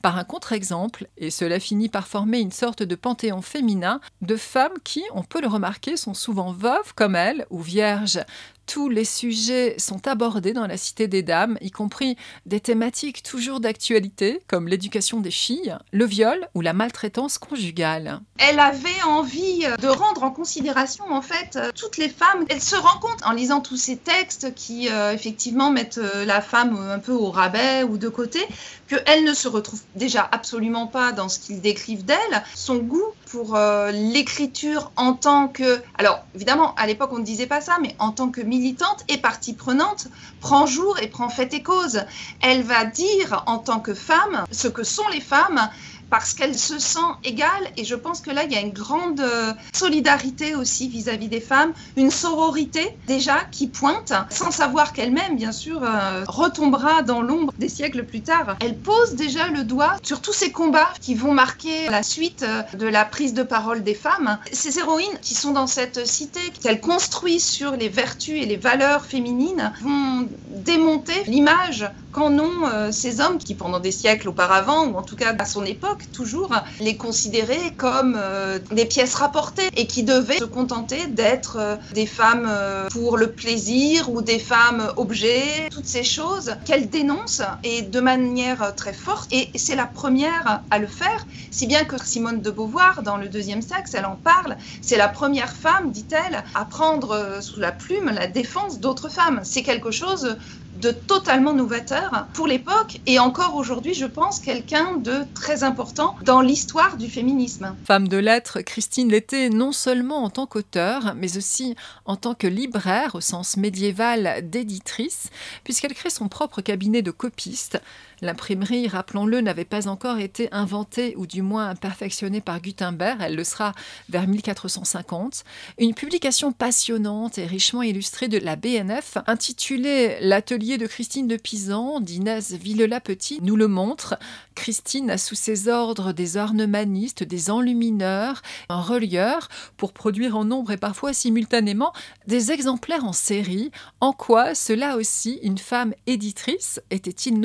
par 0.03 0.19
un 0.19 0.25
contre-exemple, 0.25 1.07
et 1.17 1.31
cela 1.31 1.61
finit 1.61 1.89
par 1.89 2.07
former 2.07 2.39
une 2.39 2.53
sorte 2.53 2.83
de 2.83 2.95
panthéon 2.95 3.43
féminin 3.43 4.01
de 4.23 4.37
femmes 4.37 4.79
qui, 4.85 5.03
on 5.13 5.23
peut 5.23 5.41
le 5.41 5.49
remarquer, 5.49 5.97
sont 5.97 6.15
souvent 6.15 6.53
veuves 6.53 6.95
comme 6.95 7.17
elle 7.17 7.47
ou 7.51 7.61
vierges, 7.61 8.21
tous 8.67 8.89
les 8.89 9.05
sujets 9.05 9.77
sont 9.79 10.07
abordés 10.07 10.53
dans 10.53 10.67
la 10.67 10.77
Cité 10.77 11.09
des 11.09 11.23
Dames, 11.23 11.57
y 11.61 11.71
compris 11.71 12.17
des 12.45 12.61
thématiques 12.61 13.23
toujours 13.23 13.61
d'actualité, 13.61 14.43
comme 14.49 14.69
l'éducation 14.69 15.21
des 15.21 15.31
filles, 15.31 15.77
le 15.93 16.05
viol 16.05 16.49
ou 16.55 16.61
la 16.61 16.73
maltraitance 16.73 17.39
conjugale. 17.39 18.21
Elle 18.39 18.59
avait 18.59 19.03
envie 19.07 19.65
de 19.81 19.89
rendre 19.89 20.25
en 20.25 20.31
considération 20.31 21.05
en 21.11 21.23
fait 21.23 21.59
toutes 21.75 21.97
les 21.97 22.09
femmes. 22.09 22.45
Elle 22.49 22.63
se 22.63 22.77
rend 22.77 22.99
compte 22.99 23.25
en 23.25 23.33
lisant 23.33 23.61
tous 23.61 23.77
ces 23.77 23.97
textes 23.97 24.55
qui 24.55 24.89
euh, 24.89 25.13
effectivement 25.13 25.71
mettent 25.71 25.99
euh, 25.99 26.25
la 26.25 26.41
femme 26.41 26.77
un 26.91 26.99
peu 26.99 27.13
au 27.13 27.31
rabais 27.31 27.83
ou 27.83 27.99
de 27.99 28.09
côté, 28.09 28.41
qu'elle 28.87 29.25
ne 29.25 29.35
se 29.35 29.49
retrouve 29.49 29.81
déjà 29.95 30.29
absolument 30.31 30.87
pas 30.87 31.13
dans 31.13 31.29
ce 31.29 31.39
qu'ils 31.39 31.61
décrivent 31.61 32.05
d'elle. 32.05 32.45
Son 32.55 32.77
goût 32.77 33.13
pour 33.31 33.57
euh, 33.57 33.91
l'écriture 33.91 34.93
en 34.97 35.15
tant 35.15 35.49
que... 35.49 35.81
Alors 35.99 36.25
évidemment, 36.35 36.75
à 36.77 36.87
l'époque 36.87 37.11
on 37.13 37.19
ne 37.19 37.25
disait 37.25 37.47
pas 37.47 37.61
ça, 37.61 37.79
mais 37.81 37.95
en 37.99 38.13
tant 38.13 38.31
que 38.31 38.41
militante 38.41 39.05
et 39.09 39.19
partie 39.19 39.55
prenante, 39.55 40.09
prend 40.41 40.67
jour 40.67 40.99
et 41.01 41.09
prend 41.09 41.29
fait 41.29 41.53
et 41.55 41.63
cause. 41.63 42.05
Elle 42.41 42.63
va 42.63 42.85
dire 42.85 43.43
en 43.47 43.59
tant 43.59 43.81
que 43.81 43.95
femme 43.95 44.45
ce 44.51 44.69
que 44.69 44.85
sont 44.85 45.09
les 45.09 45.21
femmes 45.21 45.69
parce 46.11 46.35
qu'elle 46.35 46.57
se 46.57 46.79
sent 46.79 46.99
égale. 47.25 47.51
Et 47.77 47.85
je 47.85 47.95
pense 47.95 48.21
que 48.21 48.31
là, 48.31 48.45
il 48.45 48.53
y 48.53 48.57
a 48.57 48.61
une 48.61 48.73
grande 48.73 49.21
euh, 49.21 49.53
solidarité 49.75 50.55
aussi 50.55 50.89
vis-à-vis 50.89 51.29
des 51.29 51.41
femmes, 51.41 51.73
une 51.97 52.11
sororité 52.11 52.97
déjà 53.07 53.39
qui 53.51 53.67
pointe, 53.67 54.13
sans 54.31 54.51
savoir 54.51 54.93
qu'elle-même, 54.93 55.37
bien 55.37 55.53
sûr, 55.53 55.83
euh, 55.83 56.25
retombera 56.29 57.03
dans 57.03 57.23
l'ombre 57.23 57.53
des 57.59 57.69
siècles 57.69 58.05
plus 58.05 58.23
tard. 58.23 58.57
Elle 58.61 58.77
pose 58.79 59.15
déjà 59.15 59.49
le 59.49 59.65
doigt 59.65 59.97
sur 60.03 60.21
tous 60.21 60.33
ces 60.33 60.53
combats 60.53 60.93
qui 61.01 61.15
vont 61.15 61.33
marquer 61.33 61.89
la 61.89 62.03
suite 62.03 62.43
euh, 62.43 62.63
de 62.77 62.87
la 62.87 63.05
prise 63.05 63.35
de 63.35 63.43
parole 63.43 63.83
des 63.83 63.95
femmes. 63.95 64.39
Ces 64.53 64.79
héroïnes 64.79 65.19
qui 65.23 65.35
sont 65.35 65.53
dans 65.53 65.67
cette 65.67 66.07
cité, 66.07 66.41
qu'elles 66.63 66.81
construisent 66.81 67.45
sur 67.45 67.73
les 67.73 67.89
vertus 67.89 68.43
et 68.43 68.47
les 68.47 68.57
valeurs 68.57 69.05
féminines, 69.05 69.73
vont 69.83 70.29
démonter 70.49 71.25
l'image 71.27 71.91
qu'en 72.13 72.39
ont 72.39 72.91
ces 72.93 73.21
hommes 73.21 73.39
qui, 73.39 73.55
pendant 73.55 73.81
des 73.81 73.93
siècles 73.93 74.29
auparavant, 74.29 74.87
ou 74.87 74.97
en 74.97 75.03
tout 75.03 75.17
cas 75.17 75.35
à 75.39 75.45
son 75.45 75.65
époque, 75.65 75.96
toujours 76.13 76.55
les 76.81 76.97
considérer 76.97 77.75
comme 77.77 78.17
euh, 78.19 78.59
des 78.71 78.85
pièces 78.85 79.15
rapportées 79.15 79.69
et 79.77 79.87
qui 79.87 80.03
devaient 80.03 80.39
se 80.39 80.45
contenter 80.45 81.07
d'être 81.09 81.57
euh, 81.59 81.77
des 81.93 82.07
femmes 82.07 82.47
euh, 82.49 82.89
pour 82.91 83.17
le 83.17 83.33
plaisir 83.33 84.11
ou 84.11 84.23
des 84.23 84.39
femmes 84.39 84.93
objets, 84.97 85.69
toutes 85.71 85.87
ces 85.87 86.05
choses 86.05 86.57
qu'elle 86.65 86.89
dénonce 86.89 87.43
et 87.63 87.83
de 87.83 88.01
manière 88.01 88.75
très 88.75 88.93
forte. 88.93 89.33
Et 89.33 89.51
c'est 89.55 89.77
la 89.77 89.87
première 89.87 90.63
à 90.71 90.79
le 90.79 90.87
faire, 90.87 91.27
si 91.51 91.67
bien 91.67 91.85
que 91.85 92.03
Simone 92.03 92.41
de 92.41 92.51
Beauvoir, 92.51 93.03
dans 93.03 93.17
le 93.17 93.29
deuxième 93.29 93.63
sexe, 93.63 93.95
elle 93.95 94.07
en 94.07 94.17
parle. 94.17 94.57
C'est 94.81 94.97
la 94.97 95.09
première 95.09 95.55
femme, 95.55 95.91
dit-elle, 95.91 96.45
à 96.55 96.65
prendre 96.65 97.39
sous 97.41 97.61
la 97.61 97.73
plume 97.73 98.11
la 98.11 98.27
défense 98.27 98.81
d'autres 98.81 99.09
femmes. 99.09 99.41
C'est 99.45 99.63
quelque 99.63 99.91
chose 99.91 100.37
de 100.81 100.91
totalement 100.91 101.53
novateur 101.53 102.27
pour 102.35 102.47
l'époque 102.47 103.01
et 103.07 103.19
encore 103.19 103.55
aujourd'hui, 103.57 103.95
je 103.95 104.07
pense, 104.07 104.41
quelqu'un 104.41 104.97
de 104.97 105.25
très 105.35 105.65
important 105.65 106.17
dans 106.25 106.41
l'histoire 106.41 106.97
du 106.97 107.09
féminisme. 107.09 107.75
Femme 107.85 108.09
de 108.09 108.17
lettres, 108.17 108.61
Christine 108.61 109.09
l'était 109.09 109.49
non 109.49 109.73
seulement 109.73 110.23
en 110.25 110.31
tant 110.31 110.47
qu'auteur, 110.47 111.15
mais 111.17 111.37
aussi 111.37 111.75
en 112.05 112.17
tant 112.17 112.35
que 112.35 112.47
libraire 112.47 113.15
au 113.15 113.21
sens 113.21 113.57
médiéval 113.57 114.49
d'éditrice, 114.49 115.31
puisqu'elle 115.65 115.95
crée 115.95 116.11
son 116.11 116.29
propre 116.29 116.61
cabinet 116.61 117.03
de 117.03 117.11
copiste 117.11 117.81
L'imprimerie, 118.23 118.89
rappelons-le, 118.89 119.41
n'avait 119.41 119.67
pas 119.67 119.89
encore 119.89 120.19
été 120.19 120.49
inventée 120.53 121.15
ou 121.17 121.27
du 121.27 121.43
moins 121.43 121.75
perfectionnée 121.75 122.41
par 122.41 122.61
Gutenberg. 122.61 123.21
Elle 123.21 123.37
le 123.37 123.45
sera 123.45 123.73
vers 124.09 124.27
1450. 124.27 125.45
Une 125.79 125.95
publication 125.95 126.53
passionnante 126.53 127.39
et 127.39 127.47
richement 127.47 127.83
illustrée 127.83 128.29
de 128.29 128.39
la 128.39 128.57
BNF, 128.57 129.19
intitulée 129.27 130.17
L'atelier 130.21 130.79
de 130.79 130.87
Christine 130.87 131.29
de 131.29 131.37
Pisan 131.37 132.01
d'Inès 132.01 132.53
Villela-Petit, 132.53 133.41
nous 133.43 133.57
le 133.57 133.69
montre. 133.69 134.19
Christine 134.55 135.11
a 135.11 135.19
sous 135.19 135.35
ses 135.35 135.69
ordres 135.69 136.13
des 136.13 136.39
ornemanistes, 136.39 137.23
des 137.23 137.51
enlumineurs, 137.51 138.41
un 138.71 138.81
relieur 138.81 139.49
pour 139.77 139.93
produire 139.93 140.37
en 140.37 140.45
nombre 140.45 140.71
et 140.71 140.77
parfois 140.79 141.13
simultanément 141.13 141.93
des 142.27 142.51
exemplaires 142.51 143.05
en 143.05 143.13
série. 143.13 143.71
En 144.01 144.13
quoi 144.13 144.55
cela 144.55 144.97
aussi, 144.97 145.39
une 145.43 145.59
femme 145.59 145.93
éditrice 146.07 146.81
était-il 146.91 147.41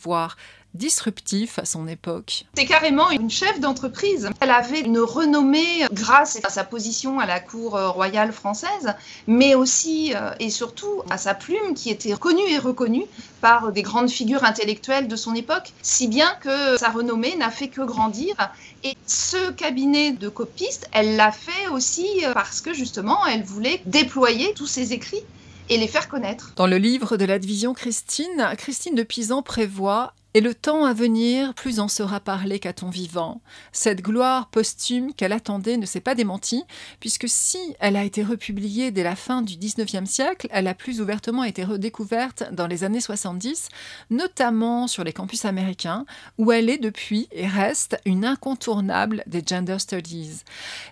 voire 0.00 0.36
disruptif 0.74 1.58
à 1.58 1.64
son 1.64 1.86
époque. 1.86 2.46
C'est 2.56 2.66
carrément 2.66 3.10
une 3.10 3.30
chef 3.30 3.60
d'entreprise. 3.60 4.28
Elle 4.40 4.50
avait 4.50 4.80
une 4.80 4.98
renommée 4.98 5.86
grâce 5.92 6.38
à 6.44 6.50
sa 6.50 6.64
position 6.64 7.20
à 7.20 7.26
la 7.26 7.40
cour 7.40 7.78
royale 7.92 8.32
française, 8.32 8.94
mais 9.26 9.54
aussi 9.54 10.12
euh, 10.14 10.32
et 10.40 10.50
surtout 10.50 11.02
à 11.10 11.16
sa 11.16 11.34
plume 11.34 11.74
qui 11.74 11.90
était 11.90 12.12
connue 12.14 12.48
et 12.50 12.58
reconnue 12.58 13.04
par 13.40 13.72
des 13.72 13.82
grandes 13.82 14.10
figures 14.10 14.44
intellectuelles 14.44 15.06
de 15.06 15.16
son 15.16 15.34
époque, 15.34 15.72
si 15.82 16.08
bien 16.08 16.34
que 16.40 16.76
sa 16.76 16.90
renommée 16.90 17.36
n'a 17.36 17.50
fait 17.50 17.68
que 17.68 17.82
grandir. 17.82 18.34
Et 18.82 18.96
ce 19.06 19.52
cabinet 19.52 20.12
de 20.12 20.28
copistes, 20.28 20.88
elle 20.92 21.16
l'a 21.16 21.30
fait 21.30 21.68
aussi 21.68 22.08
parce 22.34 22.60
que 22.60 22.74
justement, 22.74 23.24
elle 23.26 23.44
voulait 23.44 23.80
déployer 23.86 24.52
tous 24.54 24.66
ses 24.66 24.92
écrits 24.92 25.22
et 25.68 25.76
les 25.76 25.88
faire 25.88 26.08
connaître. 26.08 26.52
Dans 26.56 26.66
le 26.66 26.76
livre 26.78 27.16
de 27.16 27.24
la 27.24 27.38
division 27.38 27.74
Christine, 27.74 28.52
Christine 28.58 28.94
de 28.94 29.02
Pisan 29.02 29.42
prévoit 29.42 30.14
et 30.36 30.40
le 30.40 30.52
temps 30.52 30.84
à 30.84 30.92
venir, 30.92 31.54
plus 31.54 31.78
en 31.78 31.86
sera 31.86 32.18
parlé 32.18 32.58
qu'à 32.58 32.72
ton 32.72 32.90
vivant. 32.90 33.40
Cette 33.70 34.02
gloire 34.02 34.48
posthume 34.48 35.14
qu'elle 35.14 35.32
attendait 35.32 35.76
ne 35.76 35.86
s'est 35.86 36.00
pas 36.00 36.16
démentie, 36.16 36.64
puisque 36.98 37.28
si 37.28 37.58
elle 37.78 37.94
a 37.94 38.02
été 38.02 38.24
republiée 38.24 38.90
dès 38.90 39.04
la 39.04 39.14
fin 39.14 39.42
du 39.42 39.56
XIXe 39.56 40.10
siècle, 40.10 40.48
elle 40.50 40.66
a 40.66 40.74
plus 40.74 41.00
ouvertement 41.00 41.44
été 41.44 41.62
redécouverte 41.62 42.52
dans 42.52 42.66
les 42.66 42.82
années 42.82 43.00
70, 43.00 43.68
notamment 44.10 44.88
sur 44.88 45.04
les 45.04 45.12
campus 45.12 45.44
américains, 45.44 46.04
où 46.36 46.50
elle 46.50 46.68
est 46.68 46.78
depuis 46.78 47.28
et 47.30 47.46
reste 47.46 47.96
une 48.04 48.24
incontournable 48.24 49.22
des 49.28 49.44
gender 49.46 49.78
studies. 49.78 50.42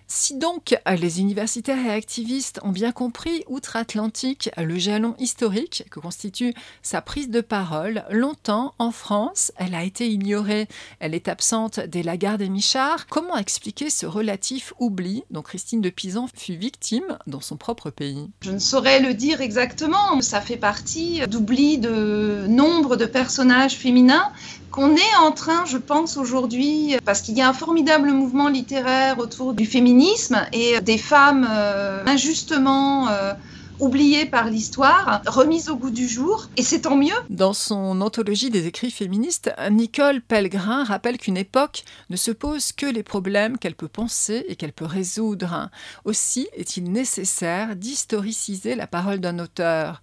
Si 0.07 0.37
donc 0.37 0.77
les 0.87 1.19
universitaires 1.19 1.85
et 1.85 1.91
activistes 1.91 2.61
ont 2.63 2.71
bien 2.71 2.93
compris 2.93 3.43
outre-Atlantique 3.47 4.49
le 4.57 4.77
jalon 4.77 5.15
historique 5.19 5.83
que 5.91 5.99
constitue 5.99 6.53
sa 6.81 7.01
prise 7.01 7.29
de 7.29 7.41
parole, 7.41 8.05
longtemps 8.09 8.73
en 8.79 8.91
France, 8.91 9.32
elle 9.57 9.75
a 9.75 9.83
été 9.83 10.09
ignorée, 10.09 10.67
elle 10.99 11.13
est 11.13 11.27
absente 11.27 11.79
dès 11.79 12.03
la 12.03 12.17
gare 12.17 12.37
des 12.37 12.49
Michards. 12.49 13.07
Comment 13.07 13.37
expliquer 13.37 13.89
ce 13.89 14.05
relatif 14.05 14.73
oubli 14.79 15.23
dont 15.31 15.41
Christine 15.41 15.81
de 15.81 15.89
Pisan 15.89 16.27
fut 16.33 16.55
victime 16.55 17.17
dans 17.27 17.41
son 17.41 17.57
propre 17.57 17.89
pays? 17.89 18.29
Je 18.41 18.51
ne 18.51 18.59
saurais 18.59 18.99
le 18.99 19.13
dire 19.13 19.41
exactement, 19.41 20.21
ça 20.21 20.41
fait 20.41 20.57
partie 20.57 21.21
d'oubli 21.27 21.77
de 21.77 22.45
nombre 22.47 22.95
de 22.95 23.05
personnages 23.05 23.75
féminins 23.75 24.31
qu'on 24.71 24.95
est 24.95 25.15
en 25.21 25.31
train, 25.31 25.65
je 25.65 25.77
pense 25.77 26.17
aujourd'hui, 26.17 26.97
parce 27.05 27.21
qu'il 27.21 27.37
y 27.37 27.41
a 27.41 27.49
un 27.49 27.53
formidable 27.53 28.11
mouvement 28.11 28.49
littéraire 28.49 29.19
autour 29.19 29.53
du 29.53 29.67
féminisme 29.67 30.47
et 30.51 30.81
des 30.81 30.97
femmes 30.97 31.47
euh, 31.49 32.03
injustement... 32.05 33.07
Euh, 33.09 33.33
oubliées 33.79 34.25
par 34.25 34.49
l'histoire, 34.49 35.21
remises 35.27 35.69
au 35.69 35.75
goût 35.75 35.89
du 35.89 36.07
jour, 36.07 36.47
et 36.57 36.63
c'est 36.63 36.81
tant 36.81 36.95
mieux. 36.95 37.15
Dans 37.29 37.53
son 37.53 38.01
anthologie 38.01 38.49
des 38.49 38.67
écrits 38.67 38.91
féministes, 38.91 39.51
Nicole 39.71 40.21
Pellegrin 40.21 40.83
rappelle 40.83 41.17
qu'une 41.17 41.37
époque 41.37 41.83
ne 42.09 42.15
se 42.15 42.31
pose 42.31 42.71
que 42.71 42.85
les 42.85 43.03
problèmes 43.03 43.57
qu'elle 43.57 43.75
peut 43.75 43.87
penser 43.87 44.45
et 44.47 44.55
qu'elle 44.55 44.73
peut 44.73 44.85
résoudre. 44.85 45.69
Aussi 46.05 46.47
est-il 46.53 46.91
nécessaire 46.91 47.75
d'historiciser 47.75 48.75
la 48.75 48.87
parole 48.87 49.19
d'un 49.19 49.39
auteur. 49.39 50.01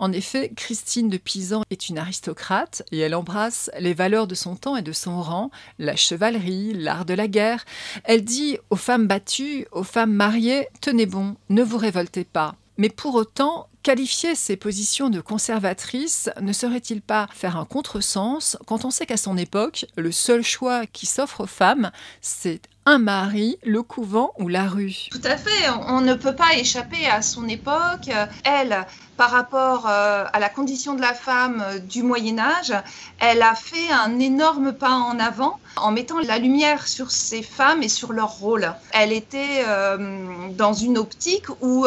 En 0.00 0.12
effet, 0.12 0.50
Christine 0.56 1.10
de 1.10 1.18
Pisan 1.18 1.62
est 1.68 1.90
une 1.90 1.98
aristocrate 1.98 2.82
et 2.90 2.98
elle 3.00 3.14
embrasse 3.14 3.70
les 3.78 3.92
valeurs 3.92 4.26
de 4.26 4.34
son 4.34 4.56
temps 4.56 4.76
et 4.76 4.82
de 4.82 4.92
son 4.92 5.20
rang, 5.20 5.50
la 5.78 5.94
chevalerie, 5.94 6.72
l'art 6.72 7.04
de 7.04 7.12
la 7.12 7.28
guerre. 7.28 7.66
Elle 8.04 8.24
dit 8.24 8.56
aux 8.70 8.76
femmes 8.76 9.06
battues, 9.06 9.66
aux 9.72 9.82
femmes 9.82 10.14
mariées, 10.14 10.68
tenez 10.80 11.04
bon, 11.04 11.36
ne 11.50 11.62
vous 11.62 11.76
révoltez 11.76 12.24
pas. 12.24 12.56
Mais 12.80 12.88
pour 12.88 13.14
autant, 13.14 13.68
qualifier 13.82 14.34
ces 14.34 14.56
positions 14.56 15.10
de 15.10 15.20
conservatrices 15.20 16.30
ne 16.40 16.54
serait-il 16.54 17.02
pas 17.02 17.28
faire 17.30 17.58
un 17.58 17.66
contresens 17.66 18.56
quand 18.66 18.86
on 18.86 18.90
sait 18.90 19.04
qu'à 19.04 19.18
son 19.18 19.36
époque, 19.36 19.84
le 19.98 20.10
seul 20.10 20.42
choix 20.42 20.86
qui 20.86 21.04
s'offre 21.04 21.42
aux 21.42 21.46
femmes, 21.46 21.90
c'est 22.22 22.62
un 22.86 22.98
mari, 22.98 23.58
le 23.62 23.82
couvent 23.82 24.32
ou 24.38 24.48
la 24.48 24.66
rue 24.66 25.08
Tout 25.10 25.20
à 25.24 25.36
fait, 25.36 25.70
on 25.88 26.00
ne 26.00 26.14
peut 26.14 26.34
pas 26.34 26.54
échapper 26.54 27.06
à 27.06 27.22
son 27.22 27.46
époque. 27.48 28.10
Elle, 28.44 28.86
par 29.16 29.30
rapport 29.30 29.86
euh, 29.86 30.24
à 30.32 30.40
la 30.40 30.48
condition 30.48 30.94
de 30.94 31.00
la 31.02 31.12
femme 31.12 31.62
euh, 31.62 31.78
du 31.78 32.02
Moyen 32.02 32.38
Âge, 32.38 32.72
elle 33.18 33.42
a 33.42 33.54
fait 33.54 33.90
un 33.92 34.18
énorme 34.18 34.72
pas 34.72 34.92
en 34.92 35.18
avant 35.18 35.60
en 35.76 35.92
mettant 35.92 36.20
la 36.20 36.38
lumière 36.38 36.88
sur 36.88 37.10
ces 37.10 37.42
femmes 37.42 37.82
et 37.82 37.88
sur 37.88 38.14
leur 38.14 38.38
rôle. 38.38 38.72
Elle 38.92 39.12
était 39.12 39.62
euh, 39.68 40.48
dans 40.56 40.72
une 40.72 40.96
optique 40.96 41.46
où 41.60 41.86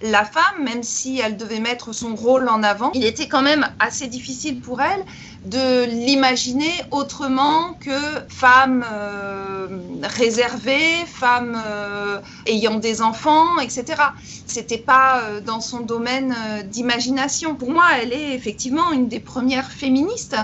la 0.00 0.24
femme, 0.24 0.62
même 0.62 0.82
si 0.82 1.18
elle 1.18 1.36
devait 1.36 1.58
mettre 1.58 1.92
son 1.92 2.14
rôle 2.14 2.48
en 2.48 2.62
avant, 2.62 2.92
il 2.94 3.04
était 3.04 3.28
quand 3.28 3.42
même 3.42 3.66
assez 3.80 4.06
difficile 4.06 4.60
pour 4.60 4.80
elle 4.80 5.04
de 5.44 5.84
l'imaginer 5.84 6.72
autrement 6.90 7.74
que 7.80 8.00
femme 8.28 8.84
euh, 8.92 9.68
réservée, 10.02 11.04
femme 11.06 11.60
euh, 11.66 12.20
ayant 12.46 12.76
des 12.76 13.02
enfants, 13.02 13.58
etc. 13.60 13.84
C'était 14.46 14.78
pas 14.78 15.20
euh, 15.20 15.40
dans 15.40 15.60
son 15.60 15.80
domaine 15.80 16.34
d'imagination. 16.64 17.54
Pour 17.54 17.70
moi, 17.70 17.84
elle 18.00 18.12
est 18.12 18.34
effectivement 18.34 18.90
une 18.90 19.08
des 19.08 19.20
premières 19.20 19.70
féministes, 19.70 20.36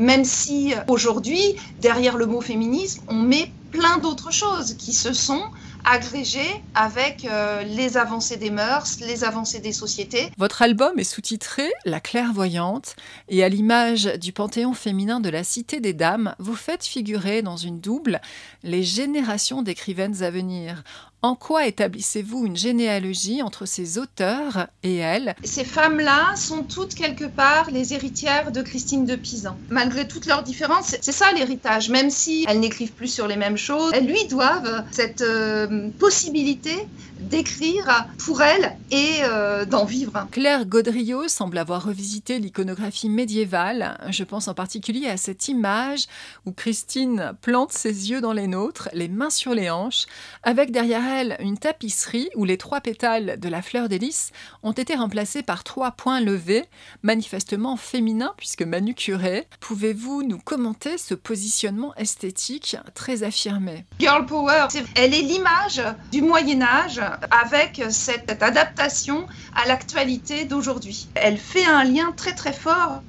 même 0.00 0.24
si 0.24 0.74
aujourd'hui, 0.88 1.40
derrière 1.80 2.16
le 2.16 2.26
mot 2.26 2.40
féminisme, 2.40 3.02
on 3.08 3.16
met 3.16 3.52
plein 3.70 3.98
d'autres 3.98 4.32
choses 4.32 4.74
qui 4.74 4.92
se 4.92 5.12
sont 5.12 5.42
agrégé 5.84 6.44
avec 6.74 7.24
euh, 7.24 7.62
les 7.62 7.96
avancées 7.96 8.36
des 8.36 8.50
mœurs, 8.50 8.98
les 9.00 9.24
avancées 9.24 9.60
des 9.60 9.72
sociétés. 9.72 10.30
Votre 10.38 10.62
album 10.62 10.98
est 10.98 11.04
sous-titré 11.04 11.70
La 11.84 12.00
clairvoyante 12.00 12.96
et 13.28 13.44
à 13.44 13.48
l'image 13.48 14.04
du 14.04 14.32
panthéon 14.32 14.74
féminin 14.74 15.20
de 15.20 15.28
la 15.28 15.44
Cité 15.44 15.80
des 15.80 15.92
Dames, 15.92 16.34
vous 16.38 16.54
faites 16.54 16.84
figurer 16.84 17.42
dans 17.42 17.56
une 17.56 17.80
double 17.80 18.20
les 18.62 18.82
générations 18.82 19.62
d'écrivaines 19.62 20.22
à 20.22 20.30
venir. 20.30 20.82
En 21.22 21.34
quoi 21.34 21.66
établissez-vous 21.66 22.46
une 22.46 22.56
généalogie 22.56 23.42
entre 23.42 23.66
ces 23.66 23.98
auteurs 23.98 24.68
et 24.82 24.96
elles 24.96 25.34
Ces 25.44 25.64
femmes-là 25.64 26.34
sont 26.34 26.62
toutes 26.62 26.94
quelque 26.94 27.26
part 27.26 27.70
les 27.70 27.92
héritières 27.92 28.52
de 28.52 28.62
Christine 28.62 29.04
de 29.04 29.16
Pisan. 29.16 29.54
Malgré 29.68 30.08
toutes 30.08 30.24
leurs 30.24 30.42
différences, 30.42 30.96
c'est 31.02 31.12
ça 31.12 31.30
l'héritage. 31.32 31.90
Même 31.90 32.08
si 32.08 32.46
elles 32.48 32.60
n'écrivent 32.60 32.92
plus 32.92 33.12
sur 33.12 33.28
les 33.28 33.36
mêmes 33.36 33.58
choses, 33.58 33.92
elles 33.92 34.06
lui 34.06 34.26
doivent 34.28 34.82
cette 34.92 35.20
euh, 35.20 35.90
possibilité 35.98 36.88
d'écrire 37.20 38.06
pour 38.24 38.40
elles 38.40 38.76
et 38.90 39.18
euh, 39.24 39.66
d'en 39.66 39.84
vivre. 39.84 40.26
Claire 40.30 40.64
Gaudriot 40.64 41.28
semble 41.28 41.58
avoir 41.58 41.84
revisité 41.84 42.38
l'iconographie 42.38 43.10
médiévale. 43.10 43.98
Je 44.08 44.24
pense 44.24 44.48
en 44.48 44.54
particulier 44.54 45.06
à 45.06 45.18
cette 45.18 45.48
image 45.48 46.06
où 46.46 46.52
Christine 46.52 47.32
plante 47.42 47.72
ses 47.72 48.10
yeux 48.10 48.22
dans 48.22 48.32
les 48.32 48.46
nôtres, 48.46 48.88
les 48.94 49.08
mains 49.08 49.28
sur 49.28 49.54
les 49.54 49.68
hanches, 49.68 50.06
avec 50.42 50.70
derrière 50.70 51.09
une 51.40 51.58
tapisserie 51.58 52.30
où 52.36 52.44
les 52.44 52.56
trois 52.56 52.80
pétales 52.80 53.38
de 53.38 53.48
la 53.48 53.62
fleur 53.62 53.88
d'hélice 53.88 54.30
ont 54.62 54.72
été 54.72 54.94
remplacés 54.94 55.42
par 55.42 55.64
trois 55.64 55.92
points 55.92 56.20
levés, 56.20 56.64
manifestement 57.02 57.76
féminins 57.76 58.34
puisque 58.36 58.62
manucurés. 58.62 59.46
Pouvez-vous 59.60 60.22
nous 60.22 60.38
commenter 60.38 60.98
ce 60.98 61.14
positionnement 61.14 61.94
esthétique 61.96 62.76
très 62.94 63.22
affirmé? 63.22 63.84
Girl 63.98 64.24
Power, 64.26 64.68
elle 64.94 65.14
est 65.14 65.22
l'image 65.22 65.82
du 66.12 66.22
Moyen 66.22 66.62
Âge 66.62 67.00
avec 67.30 67.82
cette 67.90 68.42
adaptation 68.42 69.26
à 69.54 69.66
l'actualité 69.66 70.44
d'aujourd'hui. 70.44 71.08
Elle 71.14 71.38
fait 71.38 71.66
un 71.66 71.84
lien 71.84 72.12
très 72.16 72.34
très 72.34 72.52
fort 72.52 73.02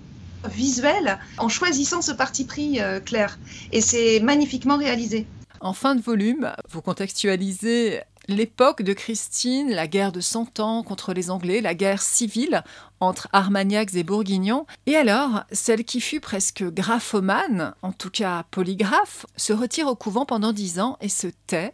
visuel 0.50 1.20
en 1.38 1.50
choisissant 1.50 2.02
ce 2.02 2.12
parti 2.12 2.46
pris 2.46 2.82
euh, 2.82 3.00
clair. 3.00 3.38
Et 3.72 3.82
c'est 3.82 4.20
magnifiquement 4.22 4.78
réalisé. 4.78 5.28
En 5.64 5.74
fin 5.74 5.94
de 5.94 6.02
volume, 6.02 6.52
vous 6.70 6.82
contextualisez 6.82 8.02
l'époque 8.28 8.82
de 8.82 8.94
Christine, 8.94 9.70
la 9.70 9.86
guerre 9.86 10.12
de 10.12 10.20
Cent 10.20 10.60
Ans 10.60 10.82
contre 10.82 11.14
les 11.14 11.30
Anglais, 11.30 11.62
la 11.62 11.76
guerre 11.76 12.02
civile 12.02 12.64
entre 13.02 13.28
Armagnacs 13.34 13.96
et 13.96 14.04
Bourguignons. 14.04 14.66
Et 14.86 14.96
alors, 14.96 15.44
celle 15.52 15.84
qui 15.84 16.00
fut 16.00 16.22
presque 16.22 16.64
graphomane, 16.64 17.74
en 17.82 17.92
tout 17.92 18.12
cas 18.12 18.46
polygraphe, 18.52 19.26
se 19.36 19.52
retire 19.52 19.88
au 19.88 19.96
couvent 19.96 20.26
pendant 20.26 20.54
dix 20.54 20.80
ans 20.80 20.98
et 21.02 21.10
se 21.10 21.28
tait, 21.48 21.72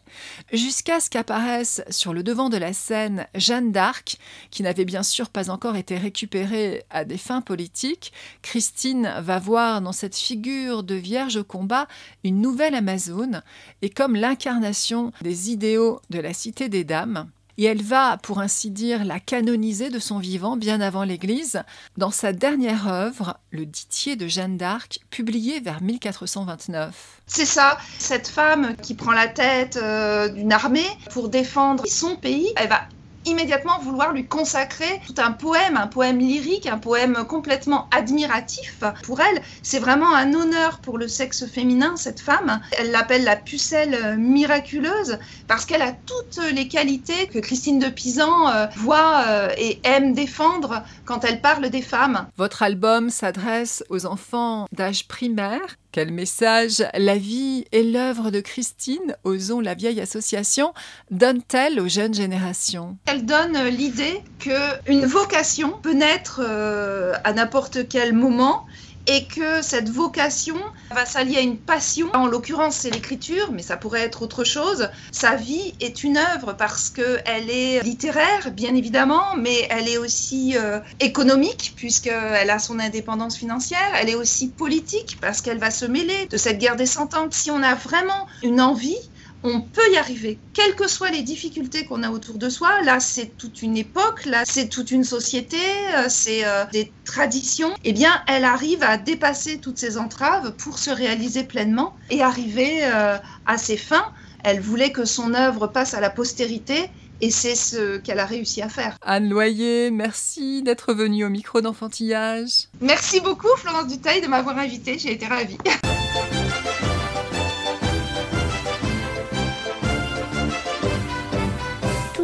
jusqu'à 0.51 0.99
ce 0.99 1.09
qu'apparaisse 1.09 1.83
sur 1.89 2.13
le 2.13 2.23
devant 2.23 2.49
de 2.49 2.57
la 2.57 2.73
scène 2.73 3.27
Jeanne 3.35 3.71
d'Arc, 3.71 4.17
qui 4.49 4.63
n'avait 4.63 4.85
bien 4.85 5.03
sûr 5.03 5.29
pas 5.29 5.49
encore 5.49 5.75
été 5.75 5.97
récupérée 5.97 6.83
à 6.89 7.05
des 7.05 7.17
fins 7.17 7.41
politiques. 7.41 8.13
Christine 8.41 9.13
va 9.21 9.37
voir 9.37 9.81
dans 9.81 9.91
cette 9.91 10.15
figure 10.15 10.83
de 10.83 10.95
Vierge 10.95 11.37
au 11.37 11.43
combat 11.43 11.87
une 12.23 12.41
nouvelle 12.41 12.75
Amazone, 12.75 13.43
et 13.81 13.89
comme 13.89 14.15
l'incarnation 14.15 15.11
des 15.21 15.51
idéaux 15.51 15.99
de 16.09 16.19
la 16.19 16.33
Cité 16.33 16.69
des 16.69 16.85
Dames, 16.85 17.29
et 17.57 17.65
elle 17.65 17.81
va, 17.81 18.17
pour 18.17 18.39
ainsi 18.39 18.71
dire, 18.71 19.03
la 19.03 19.19
canoniser 19.19 19.89
de 19.89 19.99
son 19.99 20.19
vivant 20.19 20.57
bien 20.57 20.81
avant 20.81 21.03
l'Église, 21.03 21.63
dans 21.97 22.11
sa 22.11 22.33
dernière 22.33 22.87
œuvre, 22.87 23.39
Le 23.51 23.65
Ditier 23.65 24.15
de 24.15 24.27
Jeanne 24.27 24.57
d'Arc, 24.57 24.99
publiée 25.09 25.59
vers 25.59 25.81
1429. 25.81 27.21
C'est 27.25 27.45
ça, 27.45 27.77
cette 27.97 28.27
femme 28.27 28.75
qui 28.81 28.93
prend 28.93 29.11
la 29.11 29.27
tête 29.27 29.77
euh, 29.77 30.29
d'une 30.29 30.53
armée 30.53 30.87
pour 31.11 31.29
défendre 31.29 31.85
son 31.87 32.15
pays, 32.15 32.51
elle 32.55 32.69
va 32.69 32.87
immédiatement 33.27 33.79
vouloir 33.79 34.13
lui 34.13 34.25
consacrer 34.25 35.01
tout 35.05 35.15
un 35.17 35.31
poème, 35.31 35.77
un 35.77 35.87
poème 35.87 36.19
lyrique, 36.19 36.65
un 36.65 36.77
poème 36.77 37.25
complètement 37.27 37.87
admiratif. 37.91 38.83
Pour 39.03 39.21
elle, 39.21 39.41
c'est 39.61 39.79
vraiment 39.79 40.13
un 40.15 40.33
honneur 40.33 40.79
pour 40.79 40.97
le 40.97 41.07
sexe 41.07 41.45
féminin, 41.45 41.95
cette 41.95 42.19
femme. 42.19 42.61
Elle 42.77 42.91
l'appelle 42.91 43.23
la 43.23 43.35
pucelle 43.35 44.17
miraculeuse 44.17 45.19
parce 45.47 45.65
qu'elle 45.65 45.81
a 45.81 45.91
toutes 45.91 46.39
les 46.53 46.67
qualités 46.67 47.27
que 47.27 47.39
Christine 47.39 47.79
de 47.79 47.89
Pisan 47.89 48.49
euh, 48.49 48.67
voit 48.75 49.23
euh, 49.27 49.49
et 49.57 49.79
aime 49.83 50.13
défendre 50.13 50.83
quand 51.05 51.23
elle 51.23 51.41
parle 51.41 51.69
des 51.69 51.81
femmes. 51.81 52.27
Votre 52.37 52.63
album 52.63 53.09
s'adresse 53.09 53.83
aux 53.89 54.05
enfants 54.05 54.67
d'âge 54.71 55.07
primaire 55.07 55.77
quel 55.97 56.11
message. 56.11 56.85
La 56.93 57.17
vie 57.17 57.65
et 57.71 57.81
l'œuvre 57.81 58.29
de 58.29 58.39
Christine, 58.39 59.15
Osons 59.23 59.61
la 59.61 59.73
vieille 59.73 59.99
association, 59.99 60.75
donne-t-elle 61.09 61.79
aux 61.79 61.87
jeunes 61.87 62.13
générations? 62.13 62.97
Elle 63.07 63.25
donne 63.25 63.57
l'idée 63.69 64.21
qu'une 64.37 65.07
vocation 65.07 65.71
peut 65.71 65.93
naître 65.93 66.41
euh, 66.47 67.13
à 67.23 67.33
n'importe 67.33 67.89
quel 67.89 68.13
moment 68.13 68.67
et 69.07 69.25
que 69.25 69.61
cette 69.61 69.89
vocation 69.89 70.57
va 70.91 71.05
s'allier 71.05 71.37
à 71.37 71.41
une 71.41 71.57
passion. 71.57 72.09
En 72.13 72.27
l'occurrence, 72.27 72.75
c'est 72.75 72.89
l'écriture, 72.89 73.51
mais 73.51 73.61
ça 73.61 73.77
pourrait 73.77 74.01
être 74.01 74.21
autre 74.21 74.43
chose. 74.43 74.89
Sa 75.11 75.35
vie 75.35 75.73
est 75.79 76.03
une 76.03 76.17
œuvre 76.17 76.53
parce 76.53 76.89
qu'elle 76.89 77.49
est 77.49 77.81
littéraire, 77.83 78.51
bien 78.51 78.75
évidemment, 78.75 79.35
mais 79.37 79.67
elle 79.69 79.87
est 79.87 79.97
aussi 79.97 80.57
euh, 80.57 80.79
économique, 80.99 81.73
puisqu'elle 81.75 82.49
a 82.49 82.59
son 82.59 82.79
indépendance 82.79 83.37
financière. 83.37 83.91
Elle 83.95 84.09
est 84.09 84.15
aussi 84.15 84.49
politique, 84.49 85.17
parce 85.21 85.41
qu'elle 85.41 85.59
va 85.59 85.71
se 85.71 85.85
mêler 85.85 86.27
de 86.29 86.37
cette 86.37 86.59
guerre 86.59 86.75
des 86.75 86.85
cent 86.85 87.13
ans. 87.15 87.27
Si 87.31 87.51
on 87.51 87.63
a 87.63 87.75
vraiment 87.75 88.27
une 88.43 88.61
envie, 88.61 88.97
on 89.43 89.61
peut 89.61 89.91
y 89.91 89.97
arriver, 89.97 90.39
quelles 90.53 90.75
que 90.75 90.87
soient 90.87 91.09
les 91.09 91.21
difficultés 91.21 91.85
qu'on 91.85 92.03
a 92.03 92.09
autour 92.09 92.37
de 92.37 92.49
soi. 92.49 92.81
Là, 92.81 92.99
c'est 92.99 93.37
toute 93.37 93.61
une 93.61 93.77
époque, 93.77 94.25
là, 94.25 94.43
c'est 94.45 94.67
toute 94.67 94.91
une 94.91 95.03
société, 95.03 95.57
euh, 95.95 96.05
c'est 96.09 96.45
euh, 96.45 96.65
des 96.71 96.91
traditions. 97.05 97.73
Eh 97.83 97.93
bien, 97.93 98.21
elle 98.27 98.45
arrive 98.45 98.83
à 98.83 98.97
dépasser 98.97 99.59
toutes 99.59 99.77
ces 99.77 99.97
entraves 99.97 100.53
pour 100.57 100.79
se 100.79 100.89
réaliser 100.89 101.43
pleinement 101.43 101.95
et 102.09 102.21
arriver 102.21 102.79
euh, 102.83 103.17
à 103.45 103.57
ses 103.57 103.77
fins. 103.77 104.11
Elle 104.43 104.59
voulait 104.59 104.91
que 104.91 105.05
son 105.05 105.33
œuvre 105.33 105.67
passe 105.67 105.93
à 105.93 105.99
la 105.99 106.09
postérité 106.09 106.89
et 107.21 107.31
c'est 107.31 107.55
ce 107.55 107.97
qu'elle 107.97 108.19
a 108.19 108.25
réussi 108.25 108.61
à 108.61 108.69
faire. 108.69 108.97
Anne 109.01 109.29
Loyer, 109.29 109.89
merci 109.91 110.61
d'être 110.61 110.93
venue 110.93 111.25
au 111.25 111.29
micro 111.29 111.61
d'enfantillage. 111.61 112.67
Merci 112.79 113.19
beaucoup 113.19 113.47
Florence 113.57 113.87
Dutaille 113.87 114.21
de 114.21 114.27
m'avoir 114.27 114.57
invitée, 114.57 114.99
j'ai 114.99 115.13
été 115.13 115.25
ravie. 115.25 115.57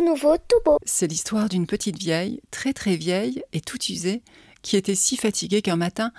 Tout 0.06 0.40
tout. 0.48 0.78
C'est 0.86 1.08
l'histoire 1.08 1.48
d'une 1.48 1.66
petite 1.66 1.98
vieille, 1.98 2.42
très 2.52 2.74
très 2.74 2.98
vieille 2.98 3.42
et 3.54 3.62
toute 3.62 3.88
usée, 3.88 4.22
qui 4.62 4.76
était 4.76 4.96
si 4.96 5.16
fatiguée 5.16 5.62
qu'un 5.62 5.78
matin, 5.78 6.12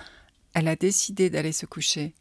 elle 0.54 0.68
a 0.68 0.76
décidé 0.76 1.28
d'aller 1.28 1.52
se 1.52 1.66
coucher. 1.66 2.14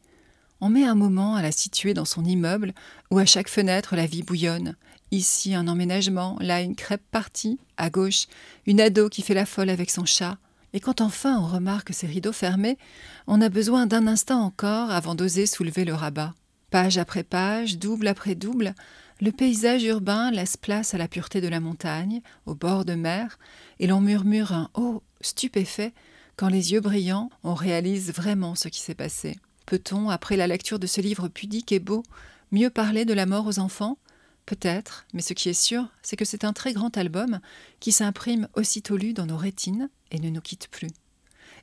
On 0.60 0.69
met 0.69 0.84
un 0.84 0.95
moment 0.95 1.36
à 1.36 1.41
la 1.41 1.54
situer 1.54 1.93
dans 1.93 2.06
son 2.06 2.26
immeuble 2.26 2.73
où 3.12 3.17
à 3.17 3.26
chaque 3.26 3.47
fenêtre 3.47 3.95
la 3.95 4.06
vie 4.06 4.23
bouillonne. 4.23 4.76
Ici 5.12 5.56
un 5.56 5.67
emménagement, 5.69 6.38
là 6.41 6.60
une 6.60 6.76
crêpe 6.76 7.06
partie, 7.12 7.60
à 7.78 7.89
gauche 7.89 8.28
une 8.65 8.82
ado 8.82 9.08
qui 9.08 9.21
fait 9.21 9.34
la 9.34 9.45
folle 9.45 9.69
avec 9.69 9.89
son 9.89 10.06
chat. 10.06 10.38
Et 10.73 10.82
quand 10.82 10.99
enfin 10.99 11.39
on 11.39 11.47
remarque 11.47 11.93
ces 11.93 12.08
rideaux 12.08 12.34
fermés, 12.34 12.78
on 13.26 13.41
a 13.41 13.49
besoin 13.49 13.86
d'un 13.86 14.06
instant 14.08 14.41
encore 14.41 14.91
avant 14.91 15.15
d'oser 15.15 15.45
soulever 15.45 15.86
le 15.86 15.93
rabat. 15.93 16.34
Page 16.71 16.97
après 16.97 17.23
page, 17.23 17.78
double 17.78 18.08
après 18.08 18.36
double, 18.36 18.73
le 19.21 19.32
paysage 19.32 19.84
urbain 19.84 20.32
laisse 20.32 20.58
place 20.58 20.93
à 20.93 20.97
la 20.97 21.08
pureté 21.08 21.41
de 21.41 21.47
la 21.47 21.60
montagne, 21.60 22.21
au 22.45 22.56
bord 22.56 22.86
de 22.86 22.95
mer, 22.95 23.39
et 23.80 23.88
l'on 23.88 24.02
murmure 24.02 24.52
un 24.52 24.69
oh 24.73 25.02
stupéfait 25.21 25.93
quand 26.36 26.47
les 26.47 26.71
yeux 26.71 26.82
brillants, 26.82 27.30
on 27.43 27.54
réalise 27.54 28.12
vraiment 28.12 28.56
ce 28.56 28.67
qui 28.67 28.82
s'est 28.82 28.95
passé. 28.95 29.38
Peut-on, 29.65 30.10
après 30.10 30.36
la 30.36 30.47
lecture 30.47 30.80
de 30.80 30.88
ce 30.88 30.99
livre 30.99 31.28
pudique 31.28 31.71
et 31.71 31.80
beau, 31.80 32.04
mieux 32.52 32.69
parler 32.69 33.06
de 33.06 33.13
la 33.13 33.26
mort 33.26 33.45
aux 33.45 33.60
enfants? 33.60 33.97
Peut-être, 34.45 35.06
mais 35.13 35.21
ce 35.21 35.34
qui 35.34 35.49
est 35.49 35.54
sûr, 35.54 35.88
c'est 36.02 36.17
que 36.17 36.26
c'est 36.26 36.43
un 36.43 36.52
très 36.52 36.73
grand 36.73 36.97
album 36.97 37.39
qui 37.80 37.91
s'imprime 37.91 38.47
aussitôt 38.56 38.97
lu 38.97 39.13
dans 39.13 39.26
nos 39.26 39.38
rétines 39.38 39.89
et 40.12 40.19
ne 40.19 40.30
nous 40.30 40.41
quitte 40.41 40.67
plus. 40.69 40.89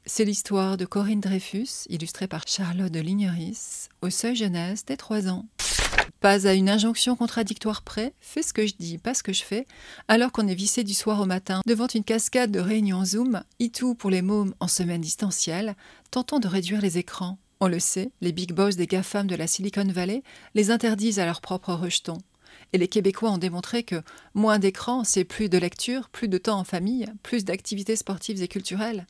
C'est 0.07 0.25
l'histoire 0.25 0.79
de 0.79 0.87
Corinne 0.87 1.21
Dreyfus, 1.21 1.87
illustrée 1.91 2.27
par 2.27 2.47
Charlotte 2.47 2.93
de 2.93 3.01
Ligneris, 3.01 3.89
au 4.01 4.09
seuil 4.09 4.35
jeunesse 4.35 4.87
des 4.87 4.97
trois 4.97 5.29
ans. 5.29 5.47
Pas 6.21 6.47
à 6.47 6.53
une 6.53 6.69
injonction 6.69 7.17
contradictoire 7.17 7.81
près, 7.81 8.13
fais 8.21 8.43
ce 8.43 8.53
que 8.53 8.67
je 8.67 8.75
dis, 8.79 8.99
pas 8.99 9.15
ce 9.15 9.23
que 9.23 9.33
je 9.33 9.43
fais, 9.43 9.67
alors 10.07 10.33
qu'on 10.33 10.49
est 10.49 10.55
vissé 10.55 10.85
du 10.85 10.93
soir 10.93 11.19
au 11.19 11.25
matin 11.25 11.63
devant 11.67 11.87
une 11.87 12.05
cascade 12.05 12.51
de 12.51 12.61
réunions 12.61 13.07
Zoom, 13.07 13.43
tout 13.73 13.95
pour 13.95 14.11
les 14.11 14.21
mômes 14.21 14.55
en 14.61 14.69
semaine 14.69 15.01
distancielle, 15.01 15.77
tentant 16.11 16.39
de 16.39 16.47
réduire 16.47 16.83
les 16.83 16.99
écrans. 16.99 17.39
On 17.61 17.69
le 17.69 17.79
sait, 17.79 18.11
les 18.21 18.33
big 18.33 18.53
boss 18.53 18.77
des 18.77 18.87
GAFAM 18.87 19.29
de 19.29 19.35
la 19.35 19.47
Silicon 19.47 19.87
Valley 19.87 20.23
les 20.55 20.71
interdisent 20.71 21.21
à 21.21 21.25
leurs 21.25 21.41
propres 21.41 21.73
rejetons. 21.73 22.19
Et 22.75 22.79
les 22.79 22.89
Québécois 22.89 23.31
ont 23.31 23.39
démontré 23.39 23.83
que 23.83 24.03
moins 24.35 24.59
d'écran, 24.59 25.05
c'est 25.05 25.25
plus 25.25 25.49
de 25.49 25.57
lecture, 25.57 26.11
plus 26.11 26.29
de 26.29 26.37
temps 26.37 26.59
en 26.59 26.65
famille, 26.65 27.07
plus 27.23 27.47
d'activités 27.47 27.97
sportives 27.97 28.43
et 28.43 28.49
culturelles. 28.49 29.07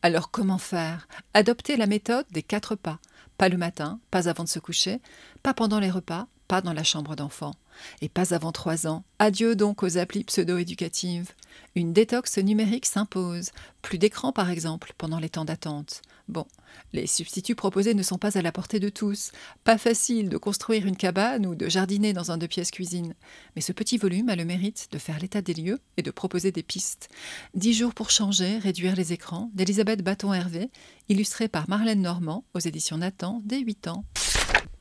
Alors 0.00 0.30
comment 0.30 0.58
faire? 0.58 1.06
Adopter 1.34 1.76
la 1.76 1.86
méthode 1.86 2.26
des 2.30 2.42
quatre 2.42 2.76
pas. 2.76 2.98
Pas 3.38 3.48
le 3.48 3.58
matin, 3.58 4.00
pas 4.10 4.28
avant 4.28 4.44
de 4.44 4.48
se 4.48 4.58
coucher, 4.58 5.00
pas 5.42 5.54
pendant 5.54 5.78
les 5.78 5.90
repas, 5.90 6.26
pas 6.48 6.60
dans 6.60 6.72
la 6.72 6.84
chambre 6.84 7.16
d'enfant. 7.16 7.54
Et 8.00 8.08
pas 8.08 8.32
avant 8.34 8.52
trois 8.52 8.86
ans. 8.86 9.04
Adieu 9.18 9.54
donc 9.54 9.82
aux 9.82 9.98
applis 9.98 10.24
pseudo-éducatives. 10.24 11.32
Une 11.74 11.92
détox 11.92 12.38
numérique 12.38 12.86
s'impose. 12.86 13.50
Plus 13.82 13.98
d'écran 13.98 14.32
par 14.32 14.50
exemple 14.50 14.94
pendant 14.96 15.18
les 15.18 15.28
temps 15.28 15.44
d'attente. 15.44 16.02
Bon, 16.28 16.44
les 16.92 17.06
substituts 17.06 17.54
proposés 17.54 17.94
ne 17.94 18.02
sont 18.02 18.18
pas 18.18 18.36
à 18.36 18.42
la 18.42 18.50
portée 18.50 18.80
de 18.80 18.88
tous. 18.88 19.30
Pas 19.62 19.78
facile 19.78 20.28
de 20.28 20.36
construire 20.36 20.84
une 20.84 20.96
cabane 20.96 21.46
ou 21.46 21.54
de 21.54 21.68
jardiner 21.68 22.12
dans 22.12 22.32
un 22.32 22.38
deux 22.38 22.48
pièces 22.48 22.72
cuisine. 22.72 23.14
Mais 23.54 23.62
ce 23.62 23.72
petit 23.72 23.96
volume 23.96 24.28
a 24.28 24.34
le 24.34 24.44
mérite 24.44 24.88
de 24.90 24.98
faire 24.98 25.20
l'état 25.20 25.40
des 25.40 25.54
lieux 25.54 25.78
et 25.96 26.02
de 26.02 26.10
proposer 26.10 26.50
des 26.50 26.64
pistes. 26.64 27.08
Dix 27.54 27.74
jours 27.74 27.94
pour 27.94 28.10
changer, 28.10 28.58
réduire 28.58 28.96
les 28.96 29.12
écrans, 29.12 29.50
d'Elisabeth 29.54 30.02
Bâton-Hervé, 30.02 30.70
illustrée 31.08 31.48
par 31.48 31.68
Marlène 31.68 32.02
Normand 32.02 32.44
aux 32.54 32.60
éditions 32.60 32.98
Nathan, 32.98 33.40
dès 33.44 33.60
8 33.60 33.86
ans. 33.86 34.04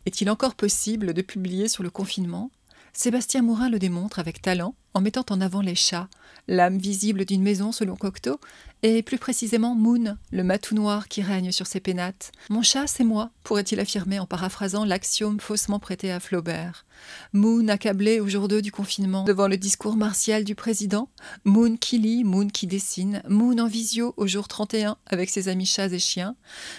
Est-il 0.08 0.31
encore 0.31 0.55
possible 0.55 1.13
de 1.13 1.21
publier 1.21 1.67
sur 1.67 1.84
le 1.84 1.91
confinement? 1.91 2.49
Sébastien 2.93 3.43
Mourin 3.43 3.69
le 3.69 3.77
démontre 3.77 4.17
avec 4.17 4.41
talent 4.41 4.73
en 4.95 5.01
mettant 5.01 5.25
en 5.29 5.41
avant 5.41 5.62
les 5.62 5.75
chats, 5.75 6.08
l'âme 6.47 6.77
visible 6.77 7.25
d'une 7.25 7.43
maison 7.43 7.71
selon 7.71 7.95
Cocteau, 7.95 8.39
et 8.81 9.01
plus 9.01 9.17
précisément 9.17 9.73
Moon, 9.73 10.15
le 10.31 10.43
matou 10.43 10.75
noir 10.75 11.08
qui 11.08 11.21
règne 11.21 11.51
sur 11.51 11.65
ses 11.65 11.79
pénates. 11.79 12.31
Mon 12.49 12.62
chat, 12.62 12.86
c'est 12.86 13.03
moi, 13.03 13.31
pourrait-il 13.43 13.79
affirmer 13.79 14.19
en 14.19 14.27
paraphrasant 14.27 14.86
l'axiome 14.86 15.39
faussement 15.39 15.79
prêté 15.79 16.12
à 16.12 16.19
Flaubert. 16.19 16.86
Moon 17.34 17.67
accablé 17.67 18.19
au 18.19 18.27
jour 18.27 18.47
2 18.47 18.62
du 18.62 18.71
confinement 18.71 19.23
devant 19.23 19.47
le 19.47 19.58
discours 19.58 19.95
martial 19.95 20.43
du 20.43 20.53
président, 20.53 21.10
Moon 21.45 21.77
qui 21.77 21.97
lit, 21.97 22.23
Moon 22.23 22.47
qui 22.47 22.67
dessine, 22.67 23.23
Moon 23.27 23.58
en 23.58 23.67
visio 23.67 24.13
au 24.17 24.27
jour 24.27 24.47
31 24.47 24.97
avec 25.08 25.29
ses 25.29 25.47
amis 25.47 25.65
chats 25.65 25.88
et 25.88 25.99
chiens, 25.99 26.36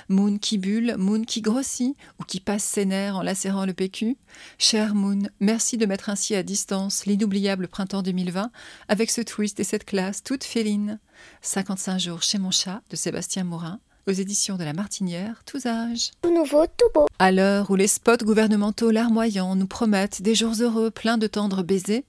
Moon 0.08 0.38
qui 0.38 0.58
bulle, 0.58 0.94
Moon 0.96 1.24
qui 1.24 1.42
grossit 1.42 1.96
ou 2.20 2.24
qui 2.24 2.40
passe 2.40 2.64
ses 2.64 2.84
nerfs 2.84 3.16
en 3.16 3.22
lacérant 3.22 3.66
le 3.66 3.74
PQ. 3.74 4.16
Cher 4.58 4.94
Moon, 4.94 5.28
merci 5.40 5.76
de 5.76 5.86
mettre 5.86 6.08
ainsi 6.08 6.34
à 6.34 6.42
distance 6.42 7.04
l'inoubliable 7.04 7.68
printemps 7.68 8.02
2020 8.06 8.50
avec 8.88 9.10
ce 9.10 9.20
twist 9.20 9.60
et 9.60 9.64
cette 9.64 9.84
classe 9.84 10.22
toute 10.22 10.44
féline. 10.44 10.98
55 11.42 11.98
jours 11.98 12.22
chez 12.22 12.38
mon 12.38 12.50
chat 12.50 12.80
de 12.88 12.96
Sébastien 12.96 13.44
Morin 13.44 13.80
aux 14.06 14.12
éditions 14.12 14.56
de 14.56 14.64
La 14.64 14.72
Martinière, 14.72 15.42
tous 15.44 15.66
âges. 15.66 16.12
Tout 16.22 16.32
nouveau, 16.32 16.64
tout 16.66 16.86
beau. 16.94 17.06
À 17.18 17.32
l'heure 17.32 17.70
où 17.70 17.74
les 17.74 17.88
spots 17.88 18.24
gouvernementaux 18.24 18.92
larmoyants 18.92 19.56
nous 19.56 19.66
promettent 19.66 20.22
des 20.22 20.36
jours 20.36 20.54
heureux 20.60 20.90
pleins 20.90 21.18
de 21.18 21.26
tendres 21.26 21.64
baisers, 21.64 22.04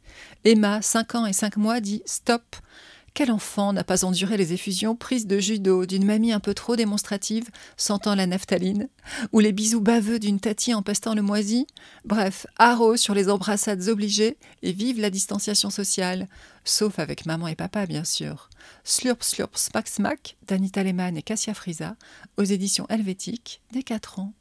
Emma, 0.46 0.82
5 0.82 1.16
ans 1.16 1.26
et 1.26 1.34
5 1.34 1.58
mois, 1.58 1.80
dit 1.80 2.04
Stop 2.06 2.44
quel 3.18 3.32
enfant 3.32 3.74
n'a 3.74 3.84
pas 3.84 4.06
enduré 4.06 4.38
les 4.38 4.54
effusions 4.54 4.96
prises 4.96 5.26
de 5.26 5.40
judo 5.40 5.88
d'une 5.88 6.06
mamie 6.06 6.34
un 6.34 6.40
peu 6.40 6.54
trop 6.54 6.76
démonstrative, 6.76 7.50
sentant 7.76 8.14
la 8.14 8.28
naphtaline, 8.28 8.90
ou 9.32 9.40
les 9.40 9.54
bisous 9.54 9.82
baveux 9.82 10.20
d'une 10.20 10.40
tatie 10.40 10.76
empestant 10.76 11.16
le 11.16 11.24
moisi? 11.24 11.66
Bref, 12.06 12.46
haro 12.60 12.96
sur 12.96 13.16
les 13.16 13.28
embrassades 13.28 13.88
obligées 13.88 14.38
et 14.62 14.72
vive 14.72 15.02
la 15.02 15.10
distanciation 15.10 15.72
sociale, 15.72 16.28
sauf 16.64 17.00
avec 17.00 17.26
maman 17.26 17.48
et 17.48 17.56
papa, 17.56 17.88
bien 17.88 18.04
sûr. 18.04 18.52
Slurp, 18.84 19.24
slurp, 19.24 19.58
smack, 19.58 19.88
smack, 19.88 20.38
d'Anita 20.48 20.84
Lehmann 20.84 21.18
et 21.18 21.24
Cassia 21.24 21.56
Frisa, 21.56 21.96
aux 22.38 22.44
éditions 22.44 22.86
helvétiques, 22.88 23.62
des 23.74 23.82
4 23.82 24.20
ans. 24.20 24.34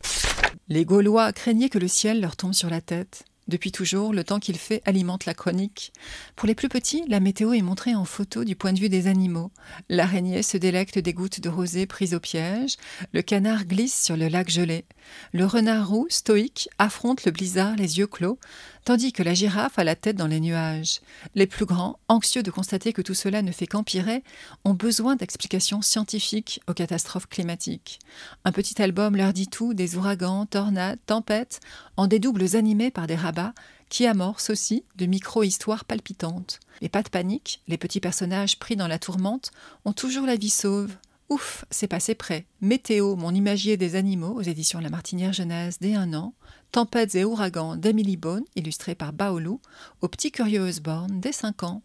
Les 0.69 0.85
Gaulois 0.85 1.33
craignaient 1.33 1.71
que 1.71 1.79
le 1.79 1.89
ciel 1.89 2.21
leur 2.21 2.37
tombe 2.37 2.53
sur 2.53 2.69
la 2.69 2.83
tête. 2.83 3.25
Depuis 3.48 3.70
toujours, 3.70 4.12
le 4.12 4.24
temps 4.24 4.40
qu'il 4.40 4.59
fait 4.59 4.82
alimente 4.87 5.24
la 5.24 5.35
chronique. 5.35 5.92
Pour 6.35 6.48
les 6.48 6.56
plus 6.56 6.68
petits, 6.68 7.04
la 7.06 7.20
météo 7.20 7.52
est 7.52 7.62
montrée 7.62 7.94
en 7.94 8.04
photo 8.04 8.42
du 8.42 8.56
point 8.56 8.72
de 8.72 8.80
vue 8.80 8.88
des 8.88 9.06
animaux. 9.06 9.52
L'araignée 9.88 10.42
se 10.42 10.56
délecte 10.56 10.98
des 10.98 11.12
gouttes 11.12 11.40
de 11.40 11.48
rosée 11.48 11.87
prises 11.87 12.14
au 12.14 12.20
piège. 12.20 12.76
Le 13.12 13.22
canard 13.22 13.64
glisse 13.64 14.02
sur 14.02 14.16
le 14.16 14.26
lac 14.26 14.50
gelé. 14.50 14.85
Le 15.32 15.46
renard 15.46 15.88
roux, 15.88 16.06
stoïque, 16.11 16.68
affronte 16.78 17.24
le 17.24 17.30
blizzard 17.30 17.76
les 17.76 17.98
yeux 17.98 18.09
clos, 18.09 18.40
tandis 18.87 19.12
que 19.12 19.25
la 19.25 19.35
girafe 19.35 19.81
a 19.81 19.85
la 19.85 19.96
tête 19.96 20.16
dans 20.16 20.29
les 20.29 20.38
nuages. 20.38 21.01
Les 21.35 21.49
plus 21.49 21.66
grands, 21.66 21.99
anxieux 22.07 22.44
de 22.44 22.53
constater 22.53 22.92
que 22.92 23.03
tout 23.03 23.14
cela 23.14 23.42
ne 23.42 23.51
fait 23.51 23.66
qu'empirer, 23.66 24.22
ont 24.64 24.75
besoin 24.75 25.16
d'explications 25.16 25.83
scientifiques 25.83 26.61
aux 26.68 26.72
catastrophes 26.72 27.27
climatiques. 27.27 27.99
Un 28.44 28.53
petit 28.53 28.81
album 28.81 29.16
leur 29.16 29.33
dit 29.33 29.49
tout 29.49 29.75
des 29.75 29.96
ouragans, 29.96 30.46
tornades, 30.46 31.01
tempêtes, 31.05 31.59
en 31.96 32.07
des 32.07 32.20
doubles 32.20 32.57
animés 32.57 32.92
par 32.92 33.09
des 33.09 33.16
rabats 33.16 33.55
qui 33.88 34.07
amorcent 34.07 34.51
aussi 34.51 34.85
de 34.94 35.07
micro-histoires 35.07 35.85
palpitantes. 35.85 36.61
Mais 36.81 36.88
pas 36.88 37.03
de 37.03 37.09
panique, 37.09 37.62
les 37.66 37.79
petits 37.79 38.01
personnages 38.01 38.57
pris 38.57 38.77
dans 38.77 38.88
la 38.88 39.01
tourmente 39.01 39.51
ont 39.85 39.92
toujours 39.92 40.27
la 40.27 40.37
vie 40.37 40.49
sauve. 40.49 40.94
Ouf, 41.29 41.65
c'est 41.71 41.89
passé 41.89 42.15
près. 42.15 42.47
Météo, 42.61 43.17
mon 43.17 43.35
imagier 43.35 43.77
des 43.77 43.97
animaux, 43.97 44.35
aux 44.35 44.43
éditions 44.43 44.79
La 44.79 44.91
Martinière 44.91 45.33
Jeunesse, 45.33 45.79
dès 45.81 45.95
un 45.95 46.15
an. 46.15 46.35
Tempêtes 46.71 47.17
et 47.17 47.25
ouragans 47.25 47.75
d'Emily 47.75 48.17
Bone, 48.17 48.45
illustré 48.55 48.95
par 48.95 49.12
Baolou, 49.12 49.61
au 50.03 50.09
petit 50.09 50.31
curieux 50.31 50.62
Osborne, 50.62 51.21
dès 51.21 51.33
5 51.33 51.65
ans. 51.65 51.83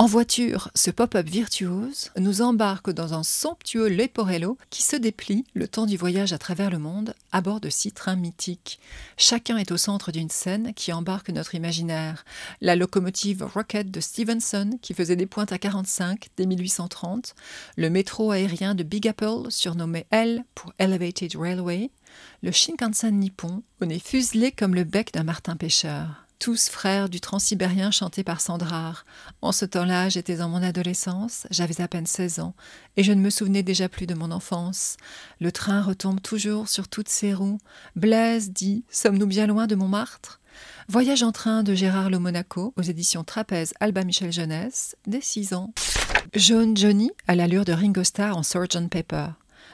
En 0.00 0.06
voiture, 0.06 0.70
ce 0.76 0.92
pop-up 0.92 1.26
virtuose 1.26 2.12
nous 2.16 2.40
embarque 2.40 2.90
dans 2.90 3.14
un 3.14 3.24
somptueux 3.24 3.88
Leporello 3.88 4.56
qui 4.70 4.84
se 4.84 4.94
déplie 4.94 5.44
le 5.54 5.66
temps 5.66 5.86
du 5.86 5.96
voyage 5.96 6.32
à 6.32 6.38
travers 6.38 6.70
le 6.70 6.78
monde 6.78 7.14
à 7.32 7.40
bord 7.40 7.60
de 7.60 7.68
six 7.68 7.90
trains 7.90 8.14
mythiques. 8.14 8.78
Chacun 9.16 9.56
est 9.56 9.72
au 9.72 9.76
centre 9.76 10.12
d'une 10.12 10.30
scène 10.30 10.72
qui 10.72 10.92
embarque 10.92 11.30
notre 11.30 11.56
imaginaire. 11.56 12.24
La 12.60 12.76
locomotive 12.76 13.42
Rocket 13.42 13.90
de 13.90 13.98
Stevenson 13.98 14.78
qui 14.80 14.94
faisait 14.94 15.16
des 15.16 15.26
pointes 15.26 15.50
à 15.50 15.58
45 15.58 16.28
dès 16.36 16.46
1830, 16.46 17.34
le 17.76 17.90
métro 17.90 18.30
aérien 18.30 18.76
de 18.76 18.84
Big 18.84 19.08
Apple 19.08 19.50
surnommé 19.50 20.06
L 20.12 20.44
pour 20.54 20.72
Elevated 20.78 21.34
Railway, 21.34 21.90
le 22.44 22.52
Shinkansen 22.52 23.18
nippon 23.18 23.64
au 23.82 23.84
nez 23.84 23.98
fuselé 23.98 24.52
comme 24.52 24.76
le 24.76 24.84
bec 24.84 25.12
d'un 25.12 25.24
martin 25.24 25.56
pêcheur 25.56 26.27
tous 26.38 26.68
frères 26.68 27.08
du 27.08 27.20
transsibérien 27.20 27.90
chanté 27.90 28.22
par 28.22 28.40
Sandrard. 28.40 29.04
En 29.42 29.52
ce 29.52 29.64
temps-là, 29.64 30.08
j'étais 30.08 30.40
en 30.40 30.48
mon 30.48 30.62
adolescence, 30.62 31.46
j'avais 31.50 31.80
à 31.80 31.88
peine 31.88 32.06
16 32.06 32.40
ans, 32.40 32.54
et 32.96 33.02
je 33.02 33.12
ne 33.12 33.20
me 33.20 33.30
souvenais 33.30 33.62
déjà 33.62 33.88
plus 33.88 34.06
de 34.06 34.14
mon 34.14 34.30
enfance. 34.30 34.96
Le 35.40 35.52
train 35.52 35.82
retombe 35.82 36.20
toujours 36.20 36.68
sur 36.68 36.88
toutes 36.88 37.08
ses 37.08 37.34
roues. 37.34 37.58
Blaise 37.96 38.50
dit 38.50 38.84
Sommes-nous 38.90 39.26
bien 39.26 39.46
loin 39.46 39.66
de 39.66 39.74
Montmartre? 39.74 40.40
Voyage 40.88 41.22
en 41.22 41.32
train 41.32 41.62
de 41.62 41.74
Gérard 41.74 42.10
Le 42.10 42.18
Monaco 42.18 42.72
aux 42.76 42.82
éditions 42.82 43.24
Trapèze 43.24 43.74
Alba 43.80 44.04
Michel 44.04 44.32
Jeunesse, 44.32 44.96
dès 45.06 45.20
6 45.20 45.54
ans. 45.54 45.72
Jaune 46.34 46.76
Johnny 46.76 47.10
à 47.26 47.34
l'allure 47.34 47.64
de 47.64 47.72
Ringo 47.72 48.04
Starr 48.04 48.36
en 48.36 48.42
Sgt 48.42 48.88
Pepper. 48.88 49.28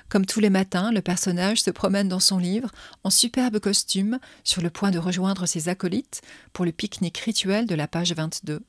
Comme 0.08 0.26
tous 0.26 0.40
les 0.40 0.50
matins, 0.50 0.92
le 0.92 1.00
personnage 1.00 1.62
se 1.62 1.70
promène 1.70 2.08
dans 2.08 2.20
son 2.20 2.38
livre 2.38 2.70
en 3.02 3.10
superbe 3.10 3.58
costume, 3.58 4.18
sur 4.44 4.62
le 4.62 4.70
point 4.70 4.90
de 4.90 4.98
rejoindre 4.98 5.46
ses 5.46 5.68
acolytes 5.68 6.22
pour 6.52 6.64
le 6.64 6.72
pique-nique 6.72 7.18
rituel 7.18 7.66
de 7.66 7.74
la 7.74 7.88
page 7.88 8.12
22. 8.12 8.62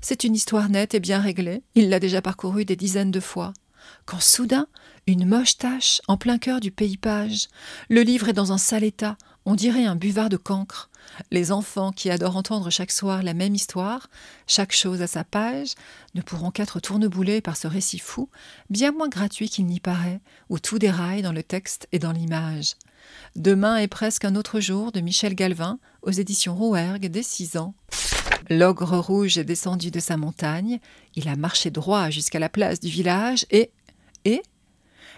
C'est 0.00 0.24
une 0.24 0.34
histoire 0.34 0.68
nette 0.68 0.94
et 0.94 1.00
bien 1.00 1.20
réglée. 1.20 1.62
Il 1.74 1.88
l'a 1.88 2.00
déjà 2.00 2.22
parcourue 2.22 2.64
des 2.64 2.76
dizaines 2.76 3.10
de 3.10 3.20
fois. 3.20 3.52
Quand 4.04 4.20
soudain, 4.20 4.66
une 5.06 5.26
moche 5.26 5.58
tache 5.58 6.00
en 6.08 6.16
plein 6.16 6.38
cœur 6.38 6.60
du 6.60 6.70
pays 6.70 6.96
page. 6.96 7.48
Le 7.88 8.02
livre 8.02 8.28
est 8.28 8.32
dans 8.32 8.52
un 8.52 8.58
sale 8.58 8.84
état, 8.84 9.16
on 9.46 9.54
dirait 9.54 9.84
un 9.86 9.96
buvard 9.96 10.28
de 10.28 10.36
cancre. 10.36 10.90
Les 11.30 11.52
enfants 11.52 11.92
qui 11.92 12.10
adorent 12.10 12.36
entendre 12.36 12.68
chaque 12.68 12.90
soir 12.90 13.22
la 13.22 13.32
même 13.32 13.54
histoire, 13.54 14.10
chaque 14.48 14.72
chose 14.72 15.00
à 15.02 15.06
sa 15.06 15.22
page, 15.22 15.74
ne 16.14 16.20
pourront 16.20 16.50
qu'être 16.50 16.80
tourneboulés 16.80 17.40
par 17.40 17.56
ce 17.56 17.68
récit 17.68 18.00
fou, 18.00 18.28
bien 18.70 18.90
moins 18.90 19.08
gratuit 19.08 19.48
qu'il 19.48 19.66
n'y 19.66 19.80
paraît, 19.80 20.20
où 20.50 20.58
tout 20.58 20.80
déraille 20.80 21.22
dans 21.22 21.32
le 21.32 21.44
texte 21.44 21.88
et 21.92 22.00
dans 22.00 22.12
l'image. 22.12 22.74
Demain 23.36 23.76
est 23.76 23.88
presque 23.88 24.24
un 24.24 24.34
autre 24.34 24.58
jour 24.58 24.90
de 24.90 25.00
Michel 25.00 25.36
Galvin 25.36 25.78
aux 26.02 26.10
éditions 26.10 26.56
Rouergue 26.56 27.06
dès 27.06 27.22
six 27.22 27.56
ans. 27.56 27.74
L'ogre 28.50 28.98
rouge 28.98 29.38
est 29.38 29.44
descendu 29.44 29.92
de 29.92 30.00
sa 30.00 30.16
montagne, 30.16 30.80
il 31.14 31.28
a 31.28 31.36
marché 31.36 31.70
droit 31.70 32.10
jusqu'à 32.10 32.40
la 32.40 32.48
place 32.48 32.80
du 32.80 32.88
village 32.88 33.46
et. 33.50 33.70
et. 34.24 34.42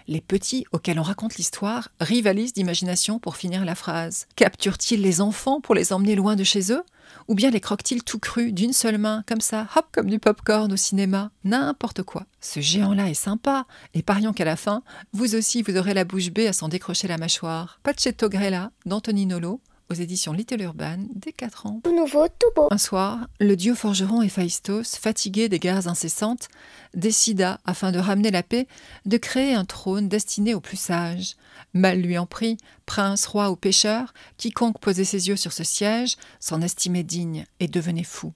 Les 0.09 0.21
petits 0.21 0.65
auxquels 0.71 0.99
on 0.99 1.03
raconte 1.03 1.35
l'histoire 1.35 1.89
rivalisent 2.01 2.53
d'imagination 2.53 3.19
pour 3.19 3.37
finir 3.37 3.63
la 3.63 3.75
phrase. 3.75 4.25
Capturent-ils 4.35 4.99
les 4.99 5.21
enfants 5.21 5.61
pour 5.61 5.75
les 5.75 5.93
emmener 5.93 6.15
loin 6.15 6.35
de 6.35 6.43
chez 6.43 6.71
eux? 6.71 6.81
Ou 7.27 7.35
bien 7.35 7.51
les 7.51 7.59
croquent-ils 7.59 8.03
tout 8.03 8.17
crus 8.17 8.51
d'une 8.51 8.73
seule 8.73 8.97
main, 8.97 9.23
comme 9.27 9.39
ça, 9.39 9.67
hop, 9.75 9.85
comme 9.91 10.09
du 10.09 10.17
pop-corn 10.17 10.73
au 10.73 10.77
cinéma? 10.77 11.29
N'importe 11.43 12.01
quoi. 12.01 12.25
Ce 12.41 12.59
géant-là 12.59 13.07
est 13.07 13.13
sympa, 13.13 13.67
et 13.93 14.01
parions 14.01 14.33
qu'à 14.33 14.45
la 14.45 14.55
fin, 14.55 14.81
vous 15.13 15.35
aussi 15.35 15.61
vous 15.61 15.77
aurez 15.77 15.93
la 15.93 16.05
bouche 16.05 16.31
bée 16.31 16.47
à 16.47 16.53
s'en 16.53 16.69
décrocher 16.69 17.07
la 17.07 17.19
mâchoire. 17.19 17.79
Pachetto 17.83 18.29
Grella, 18.29 18.71
d'Anthony 18.87 19.27
Nolo, 19.27 19.61
aux 19.89 19.95
éditions 19.95 20.33
Little 20.33 20.61
Urban 20.61 20.97
dès 21.15 21.31
4 21.31 21.65
ans. 21.65 21.81
Tout 21.83 21.95
nouveau, 21.95 22.27
tout 22.27 22.51
beau. 22.55 22.67
Un 22.69 22.77
soir, 22.77 23.27
le 23.39 23.55
dieu 23.55 23.73
forgeron 23.73 24.21
Héphaïstos, 24.21 24.95
fatigué 24.95 25.49
des 25.49 25.59
guerres 25.59 25.87
incessantes, 25.87 26.47
décida, 26.93 27.59
afin 27.65 27.91
de 27.91 27.99
ramener 27.99 28.29
la 28.29 28.43
paix, 28.43 28.67
de 29.05 29.17
créer 29.17 29.55
un 29.55 29.65
trône 29.65 30.07
destiné 30.07 30.53
aux 30.53 30.61
plus 30.61 30.79
sages. 30.79 31.35
Mal 31.73 32.01
lui 32.01 32.17
en 32.17 32.27
prit, 32.27 32.57
prince, 32.85 33.25
roi 33.25 33.49
ou 33.49 33.55
pêcheur, 33.55 34.13
quiconque 34.37 34.79
posait 34.79 35.03
ses 35.03 35.27
yeux 35.27 35.35
sur 35.35 35.53
ce 35.53 35.63
siège 35.63 36.17
s'en 36.39 36.61
estimait 36.61 37.03
digne 37.03 37.45
et 37.59 37.67
devenait 37.67 38.03
fou. 38.03 38.33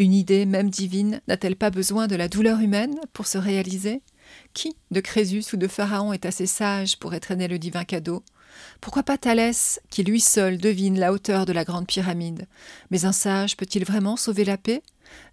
Une 0.00 0.14
idée, 0.14 0.46
même 0.46 0.70
divine, 0.70 1.20
n'a-t-elle 1.28 1.56
pas 1.56 1.70
besoin 1.70 2.06
de 2.06 2.16
la 2.16 2.28
douleur 2.28 2.60
humaine 2.60 2.98
pour 3.12 3.26
se 3.26 3.38
réaliser? 3.38 4.02
Qui, 4.54 4.76
de 4.90 5.00
Crésus 5.00 5.44
ou 5.52 5.56
de 5.56 5.68
Pharaon, 5.68 6.12
est 6.12 6.26
assez 6.26 6.46
sage 6.46 6.98
pour 6.98 7.14
étreiner 7.14 7.48
le 7.48 7.58
divin 7.58 7.84
cadeau? 7.84 8.22
Pourquoi 8.80 9.02
pas 9.02 9.18
Thalès, 9.18 9.80
qui 9.90 10.04
lui 10.04 10.20
seul 10.20 10.58
devine 10.58 10.98
la 10.98 11.12
hauteur 11.12 11.46
de 11.46 11.52
la 11.52 11.64
grande 11.64 11.86
pyramide? 11.86 12.46
Mais 12.90 13.04
un 13.04 13.12
sage 13.12 13.56
peut-il 13.56 13.84
vraiment 13.84 14.16
sauver 14.16 14.44
la 14.44 14.56
paix? 14.56 14.82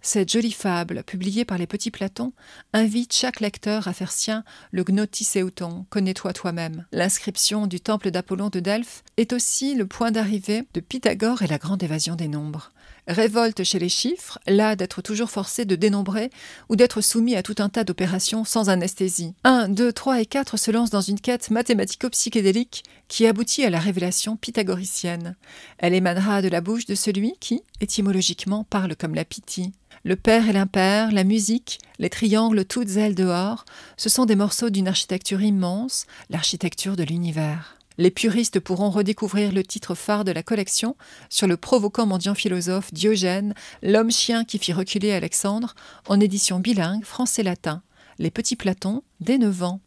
Cette 0.00 0.32
jolie 0.32 0.52
fable, 0.52 1.02
publiée 1.04 1.44
par 1.44 1.58
les 1.58 1.66
petits 1.66 1.90
Platons, 1.90 2.32
invite 2.72 3.12
chaque 3.12 3.40
lecteur 3.40 3.88
à 3.88 3.92
faire 3.92 4.12
sien 4.12 4.44
le 4.70 4.84
Gnotiseuton, 4.84 5.86
connais-toi 5.90 6.32
toi-même. 6.32 6.86
L'inscription 6.92 7.66
du 7.66 7.80
temple 7.80 8.10
d'Apollon 8.10 8.48
de 8.48 8.60
Delphes 8.60 9.02
est 9.16 9.32
aussi 9.32 9.74
le 9.74 9.86
point 9.86 10.10
d'arrivée 10.10 10.66
de 10.74 10.80
Pythagore 10.80 11.42
et 11.42 11.46
la 11.46 11.58
grande 11.58 11.82
évasion 11.82 12.16
des 12.16 12.28
nombres. 12.28 12.72
Révolte 13.08 13.62
chez 13.62 13.78
les 13.78 13.88
chiffres, 13.88 14.40
là 14.48 14.74
d'être 14.74 15.00
toujours 15.00 15.30
forcé 15.30 15.64
de 15.64 15.76
dénombrer 15.76 16.30
ou 16.68 16.74
d'être 16.74 17.00
soumis 17.00 17.36
à 17.36 17.42
tout 17.44 17.54
un 17.58 17.68
tas 17.68 17.84
d'opérations 17.84 18.44
sans 18.44 18.68
anesthésie. 18.68 19.34
1, 19.44 19.68
2, 19.68 19.92
3 19.92 20.20
et 20.22 20.26
4 20.26 20.56
se 20.56 20.72
lancent 20.72 20.90
dans 20.90 21.00
une 21.00 21.20
quête 21.20 21.50
mathématico-psychédélique 21.50 22.82
qui 23.06 23.26
aboutit 23.26 23.64
à 23.64 23.70
la 23.70 23.78
révélation 23.78 24.36
pythagoricienne. 24.36 25.36
Elle 25.78 25.94
émanera 25.94 26.42
de 26.42 26.48
la 26.48 26.60
bouche 26.60 26.86
de 26.86 26.96
celui 26.96 27.34
qui, 27.38 27.62
étymologiquement, 27.80 28.64
parle 28.64 28.96
comme 28.96 29.14
la 29.14 29.24
Pythie. 29.24 29.72
Le 30.02 30.16
père 30.16 30.48
et 30.48 30.52
l'impair, 30.52 31.12
la 31.12 31.24
musique, 31.24 31.78
les 32.00 32.10
triangles 32.10 32.64
toutes 32.64 32.96
ailes 32.96 33.14
dehors, 33.14 33.64
ce 33.96 34.08
sont 34.08 34.24
des 34.24 34.36
morceaux 34.36 34.70
d'une 34.70 34.88
architecture 34.88 35.42
immense, 35.42 36.06
l'architecture 36.28 36.96
de 36.96 37.04
l'univers. 37.04 37.76
Les 37.98 38.10
puristes 38.10 38.60
pourront 38.60 38.90
redécouvrir 38.90 39.52
le 39.52 39.64
titre 39.64 39.94
phare 39.94 40.24
de 40.24 40.32
la 40.32 40.42
collection 40.42 40.96
sur 41.30 41.46
le 41.46 41.56
provoquant 41.56 42.06
mendiant 42.06 42.34
philosophe 42.34 42.92
Diogène, 42.92 43.54
l'homme-chien 43.82 44.44
qui 44.44 44.58
fit 44.58 44.72
reculer 44.72 45.12
Alexandre, 45.12 45.74
en 46.06 46.20
édition 46.20 46.58
bilingue 46.58 47.04
français-latin. 47.04 47.82
Les 48.18 48.30
petits 48.30 48.56
Platons, 48.56 49.02
dès 49.20 49.38
9 49.38 49.62
ans. 49.62 49.80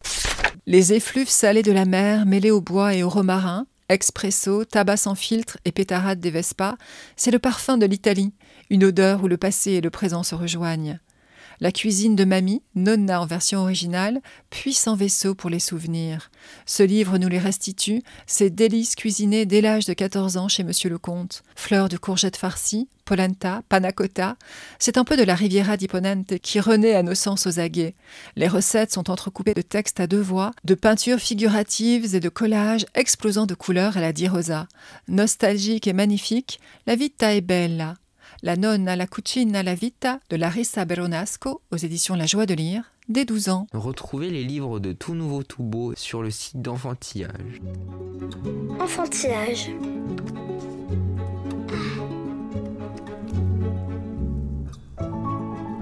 Les 0.65 0.93
effluves 0.93 1.29
salés 1.29 1.63
de 1.63 1.71
la 1.71 1.85
mer 1.85 2.25
mêlés 2.25 2.51
au 2.51 2.61
bois 2.61 2.93
et 2.93 3.03
au 3.03 3.09
romarin, 3.09 3.65
expresso, 3.89 4.65
tabac 4.65 4.97
sans 4.97 5.15
filtre 5.15 5.57
et 5.65 5.71
pétarade 5.71 6.19
des 6.19 6.31
Vespas, 6.31 6.75
c'est 7.15 7.31
le 7.31 7.39
parfum 7.39 7.77
de 7.77 7.85
l'Italie, 7.85 8.33
une 8.69 8.83
odeur 8.83 9.23
où 9.23 9.27
le 9.27 9.37
passé 9.37 9.71
et 9.71 9.81
le 9.81 9.89
présent 9.89 10.23
se 10.23 10.35
rejoignent. 10.35 10.99
La 11.61 11.73
cuisine 11.73 12.15
de 12.15 12.23
mamie, 12.23 12.61
Nonna 12.75 13.21
en 13.21 13.25
version 13.25 13.59
originale, 13.59 14.21
puissant 14.49 14.95
vaisseau 14.95 15.35
pour 15.35 15.49
les 15.49 15.59
souvenirs. 15.59 16.31
Ce 16.65 16.83
livre 16.83 17.17
nous 17.17 17.27
les 17.27 17.37
restitue, 17.37 18.01
ces 18.27 18.49
délices 18.49 18.95
cuisinées 18.95 19.45
dès 19.45 19.59
l'âge 19.59 19.85
de 19.85 19.93
14 19.93 20.37
ans 20.37 20.47
chez 20.47 20.63
Monsieur 20.63 20.89
le 20.89 20.97
Comte. 20.97 21.43
Fleurs 21.57 21.89
de 21.89 21.97
courgettes 21.97 22.37
farcies, 22.37 22.87
polenta, 23.03 23.61
panna 23.67 23.91
cotta, 23.91 24.37
c'est 24.77 24.97
un 24.97 25.03
peu 25.03 25.17
de 25.17 25.23
la 25.23 25.35
Riviera 25.35 25.75
di 25.75 25.89
Ponente 25.89 26.39
qui 26.39 26.61
renaît 26.61 26.95
à 26.95 27.03
nos 27.03 27.15
sens 27.15 27.45
aux 27.45 27.59
aguets. 27.59 27.95
Les 28.37 28.47
recettes 28.47 28.93
sont 28.93 29.09
entrecoupées 29.09 29.53
de 29.53 29.61
textes 29.61 29.99
à 29.99 30.07
deux 30.07 30.21
voix, 30.21 30.51
de 30.63 30.75
peintures 30.75 31.19
figuratives 31.19 32.15
et 32.15 32.21
de 32.21 32.29
collages 32.29 32.85
explosant 32.95 33.47
de 33.47 33.55
couleurs 33.55 33.97
à 33.97 34.01
la 34.01 34.13
di 34.13 34.29
rosa. 34.29 34.69
Nostalgique 35.09 35.87
et 35.87 35.93
magnifique, 35.93 36.61
la 36.87 36.95
vita 36.95 37.35
est 37.35 37.41
bella. 37.41 37.95
La 38.41 38.55
nonna 38.55 38.95
la 38.95 39.05
cucina 39.05 39.63
la 39.63 39.75
vita 39.75 40.21
de 40.29 40.37
Larissa 40.37 40.85
Beronasco 40.85 41.61
aux 41.71 41.75
éditions 41.75 42.15
La 42.15 42.25
Joie 42.25 42.45
de 42.45 42.53
lire 42.53 42.93
dès 43.09 43.25
12 43.25 43.49
ans. 43.49 43.67
Retrouvez 43.73 44.29
les 44.29 44.45
livres 44.45 44.79
de 44.79 44.93
Tout 44.93 45.13
Nouveau 45.13 45.43
Tout 45.43 45.63
Beau 45.63 45.93
sur 45.97 46.21
le 46.21 46.31
site 46.31 46.61
d'Enfantillage. 46.61 47.59
Enfantillage. 48.79 49.71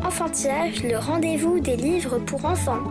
Enfantillage, 0.04 0.82
le 0.82 0.98
rendez-vous 0.98 1.60
des 1.60 1.76
livres 1.76 2.17
pour 2.17 2.43
enfants. 2.46 2.82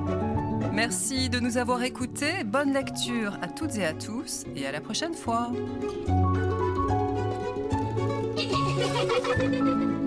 Merci 0.73 1.29
de 1.29 1.41
nous 1.41 1.57
avoir 1.57 1.83
écoutés. 1.83 2.45
Bonne 2.45 2.73
lecture 2.73 3.37
à 3.43 3.49
toutes 3.49 3.77
et 3.79 3.85
à 3.85 3.95
tous 3.95 4.45
et 4.55 4.65
à 4.65 4.71
la 4.71 4.81
prochaine 4.81 5.15
fois. 5.15 5.51
Thank 8.97 9.53
you. 9.55 10.06